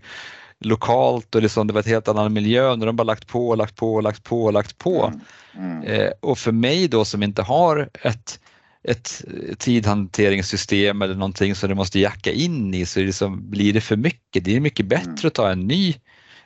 [0.59, 3.75] lokalt och liksom det var ett helt annan miljö när de bara lagt på lagt
[3.75, 5.13] på lagt på och lagt på.
[5.55, 5.71] Mm.
[5.71, 5.83] Mm.
[5.83, 8.39] Eh, och för mig då som inte har ett
[8.83, 9.21] ett
[9.57, 14.43] tidhanteringssystem eller någonting som du måste jacka in i så liksom, blir det för mycket.
[14.43, 15.27] Det är mycket bättre mm.
[15.27, 15.95] att ta en ny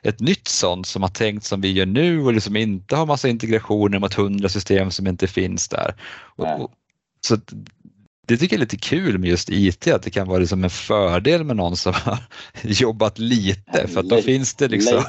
[0.04, 3.28] ett nytt sånt som har tänkt som vi gör nu och liksom inte har massa
[3.28, 5.94] integrationer mot hundra system som inte finns där.
[6.36, 6.70] Och, och,
[7.26, 7.36] så
[8.26, 10.70] det tycker jag är lite kul med just IT, att det kan vara liksom en
[10.70, 12.18] fördel med någon som har
[12.62, 15.02] jobbat lite för att då finns det liksom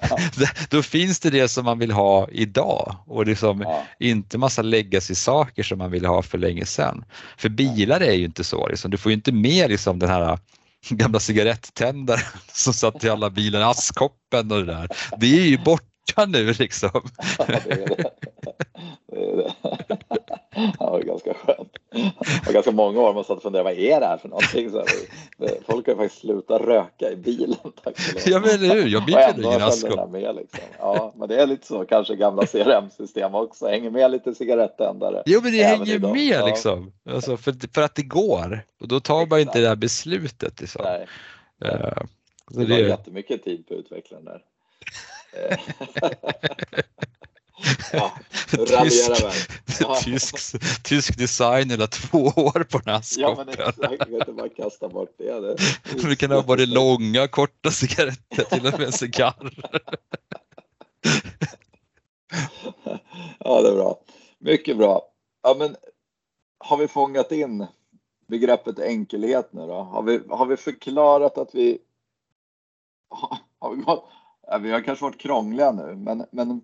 [0.70, 3.84] då finns det det som man vill ha idag och liksom ja.
[3.98, 7.04] inte massa legacy-saker som man vill ha för länge sedan.
[7.36, 8.90] För bilar är ju inte så, liksom.
[8.90, 10.38] du får ju inte med liksom den här
[10.90, 12.20] gamla cigarettändare
[12.52, 14.88] som satt i alla bilar, askkoppen och det där.
[15.18, 16.90] Det är ju borta nu liksom.
[17.38, 19.54] Ja, det, är det.
[20.54, 21.72] det var ganska skönt.
[21.96, 24.70] Det var ganska många år man satt och funderade, vad är det här för någonting?
[24.70, 24.86] Så här,
[25.66, 27.56] folk har ju faktiskt slutat röka i bilen.
[27.84, 27.94] Tack
[28.26, 30.10] ja men hur, jag byter ingen askkopp.
[30.10, 30.60] Med, liksom.
[30.78, 35.22] Ja, men det är lite så kanske gamla CRM-system också, hänger med lite cigarettändare.
[35.26, 36.12] Jo men det hänger idag.
[36.12, 39.76] med liksom, alltså, för, för att det går och då tar man inte det här
[39.76, 40.60] beslutet.
[40.60, 40.82] Liksom.
[40.84, 41.06] Nej.
[41.64, 41.70] Uh,
[42.50, 44.42] det, det var jättemycket tid på utvecklaren där.
[47.92, 48.12] Ja,
[48.50, 49.10] tysk,
[49.80, 49.96] ja.
[50.04, 50.36] tysk,
[50.82, 53.34] tysk design eller två år på den här skoppen.
[53.38, 55.40] Ja men exakt, vet du bara kasta bort det.
[55.40, 55.56] det.
[56.04, 59.54] Vi kan ha både långa korta cigaretter till och med en cigarr.
[63.38, 64.00] ja det är bra.
[64.38, 65.02] Mycket bra.
[65.42, 65.76] Ja men
[66.58, 67.66] har vi fångat in
[68.26, 69.74] begreppet enkelhet nu då?
[69.74, 71.78] Har vi, har vi förklarat att vi
[73.58, 76.60] har vi, ja, vi har kanske varit krångliga nu men, men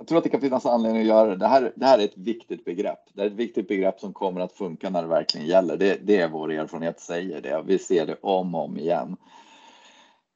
[0.00, 1.36] jag tror att det kan finnas anledning att göra det.
[1.36, 2.98] Det här, det här är ett viktigt begrepp.
[3.12, 5.76] Det är ett viktigt begrepp som kommer att funka när det verkligen gäller.
[5.76, 7.62] Det, det är vår erfarenhet säger det.
[7.66, 9.16] Vi ser det om och om igen.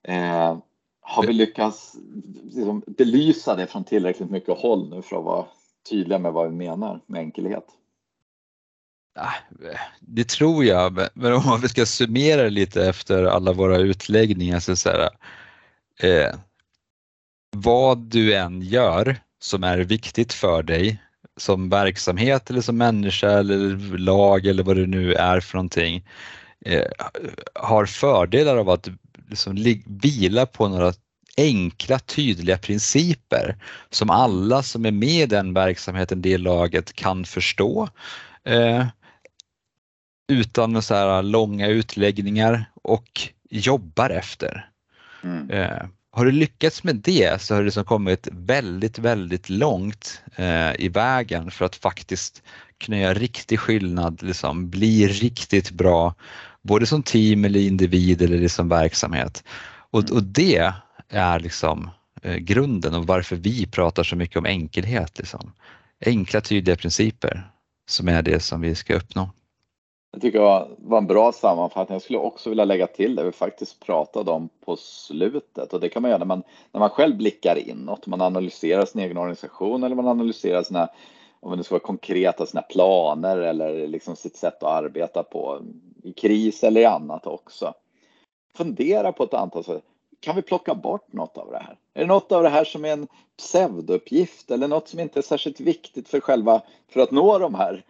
[0.02, 0.58] Eh,
[1.00, 1.96] har vi lyckats
[2.44, 5.46] liksom, belysa det från tillräckligt mycket håll nu för att vara
[5.90, 7.66] tydliga med vad vi menar med enkelhet?
[9.14, 9.34] Ah,
[10.00, 14.88] det tror jag, men om vi ska summera lite efter alla våra utläggningar så, så
[14.88, 15.10] här,
[16.00, 16.34] eh,
[17.56, 20.98] vad du än gör som är viktigt för dig
[21.36, 26.08] som verksamhet eller som människa eller lag eller vad det nu är för någonting
[26.64, 26.90] eh,
[27.54, 28.88] har fördelar av att
[29.28, 30.92] liksom vila på några
[31.36, 33.56] enkla tydliga principer
[33.90, 37.88] som alla som är med i den verksamheten, det laget kan förstå.
[38.44, 38.86] Eh,
[40.28, 44.70] utan så här långa utläggningar och jobbar efter.
[45.22, 45.50] Mm.
[45.50, 50.72] Eh, har du lyckats med det så har du liksom kommit väldigt, väldigt långt eh,
[50.78, 52.42] i vägen för att faktiskt
[52.78, 56.14] kunna göra riktig skillnad, liksom, bli riktigt bra,
[56.62, 59.44] både som team eller individ eller liksom verksamhet.
[59.90, 60.12] Och, mm.
[60.12, 60.72] och det
[61.08, 61.90] är liksom
[62.22, 65.18] eh, grunden och varför vi pratar så mycket om enkelhet.
[65.18, 65.52] Liksom.
[66.06, 67.50] Enkla tydliga principer
[67.88, 69.30] som är det som vi ska uppnå.
[70.14, 71.94] Jag tycker det var en bra sammanfattning.
[71.94, 75.88] Jag skulle också vilja lägga till det vi faktiskt pratade om på slutet och det
[75.88, 76.42] kan man göra när man,
[76.72, 80.88] när man själv blickar inåt, man analyserar sin egen organisation eller man analyserar sina,
[81.40, 85.60] om det ska vara konkreta, sina planer eller liksom sitt sätt att arbeta på
[86.02, 87.74] i kris eller i annat också.
[88.56, 89.82] Fundera på ett antal saker.
[90.20, 91.76] Kan vi plocka bort något av det här?
[91.94, 95.22] Är det något av det här som är en pseudouppgift eller något som inte är
[95.22, 97.84] särskilt viktigt för själva, för att nå de här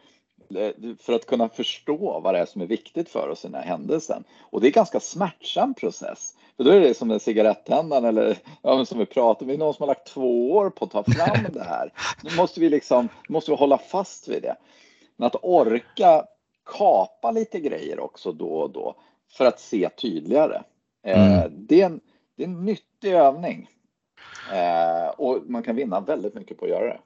[1.01, 3.69] för att kunna förstå vad det är som är viktigt för oss i den här
[3.69, 4.25] händelsen.
[4.41, 6.35] Och det är en ganska smärtsam process.
[6.57, 9.59] För då är det som en cigarettändaren eller ja, som vi pratar om, det är
[9.59, 11.93] någon som har lagt två år på att ta fram det här.
[12.23, 14.57] Nu måste vi liksom, måste vi hålla fast vid det.
[15.17, 16.25] Men att orka
[16.79, 18.97] kapa lite grejer också då och då
[19.31, 20.63] för att se tydligare.
[21.07, 21.67] Eh, mm.
[21.67, 22.01] det, är en,
[22.37, 23.69] det är en nyttig övning.
[24.53, 27.01] Eh, och man kan vinna väldigt mycket på att göra det.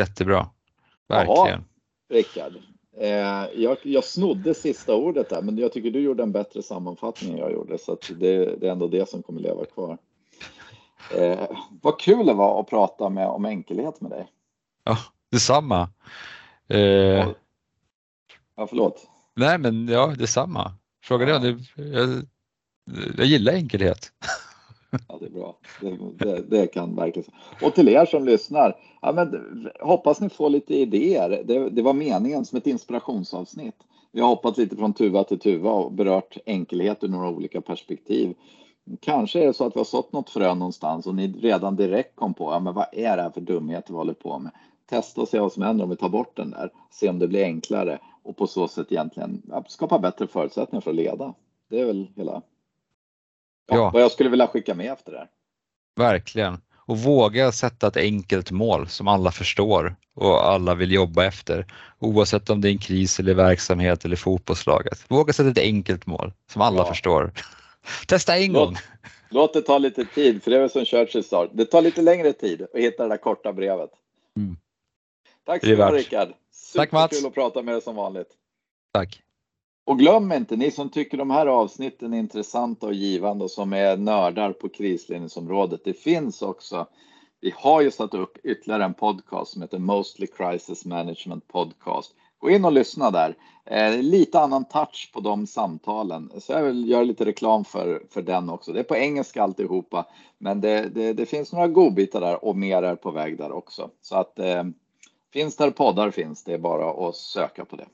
[0.00, 0.48] Jättebra.
[1.08, 1.46] Verkligen.
[1.46, 1.64] Jaha.
[2.08, 2.52] Rickard.
[3.00, 7.32] Eh, jag, jag snodde sista ordet där, men jag tycker du gjorde en bättre sammanfattning
[7.32, 9.98] än jag gjorde, så det, det, är ändå det som kommer leva kvar.
[11.14, 11.50] Eh,
[11.82, 14.26] vad kul det var att prata med, om enkelhet med dig.
[14.84, 14.98] Ja,
[15.30, 15.88] detsamma.
[16.68, 17.28] Eh,
[18.56, 19.08] ja, förlåt.
[19.34, 20.72] Nej, men ja, detsamma.
[21.02, 21.84] Frågan är, ja.
[21.84, 22.22] jag,
[23.16, 24.12] jag gillar enkelhet.
[24.90, 25.56] Ja, det är bra.
[25.80, 27.30] Det, det, det, kan verkligen.
[27.62, 31.42] Och till er som lyssnar, ja, men, hoppas ni får lite idéer.
[31.44, 33.76] Det, det var meningen som ett inspirationsavsnitt.
[34.12, 38.34] Vi har hoppat lite från tuva till tuva och berört enkelhet ur några olika perspektiv.
[39.00, 42.16] Kanske är det så att vi har sått något frö någonstans och ni redan direkt
[42.16, 44.52] kom på, ja men vad är det här för dumheter vi håller på med?
[44.90, 47.28] Testa och se vad som händer om vi tar bort den där, se om det
[47.28, 51.34] blir enklare och på så sätt egentligen skapa bättre förutsättningar för att leda.
[51.70, 52.42] Det är väl hela
[53.76, 53.90] ja.
[53.90, 55.28] vad jag skulle vilja skicka med efter det.
[55.96, 56.60] Verkligen.
[56.76, 61.66] Och våga sätta ett enkelt mål som alla förstår och alla vill jobba efter.
[61.98, 65.04] Oavsett om det är en kris eller verksamhet eller fotbollslaget.
[65.08, 66.84] Våga sätta ett enkelt mål som alla ja.
[66.84, 67.32] förstår.
[68.06, 68.76] Testa en låt, gång.
[69.30, 72.02] Låt det ta lite tid, för det är väl som Churchill sa, det tar lite
[72.02, 73.90] längre tid att hitta det där korta brevet.
[74.36, 74.56] Mm.
[75.46, 76.28] Tack så mycket Rickard.
[76.74, 77.24] Tack Mats.
[77.24, 78.28] Att prata med dig som vanligt.
[78.92, 79.22] Tack.
[79.88, 83.72] Och glöm inte, ni som tycker de här avsnitten är intressanta och givande och som
[83.72, 85.80] är nördar på krisledningsområdet.
[85.84, 86.86] Det finns också,
[87.40, 92.14] vi har ju satt upp ytterligare en podcast som heter Mostly Crisis Management Podcast.
[92.38, 93.36] Gå in och lyssna där.
[93.64, 98.22] Eh, lite annan touch på de samtalen, så jag vill göra lite reklam för, för
[98.22, 98.72] den också.
[98.72, 100.06] Det är på engelska alltihopa,
[100.38, 103.90] men det, det, det finns några godbitar där och mer är på väg där också.
[104.02, 104.64] Så att eh,
[105.32, 107.86] Finns där poddar finns, det är bara att söka på det.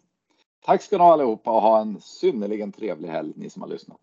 [0.65, 4.01] Tack ska ni ha allihopa och ha en synnerligen trevlig helg ni som har lyssnat.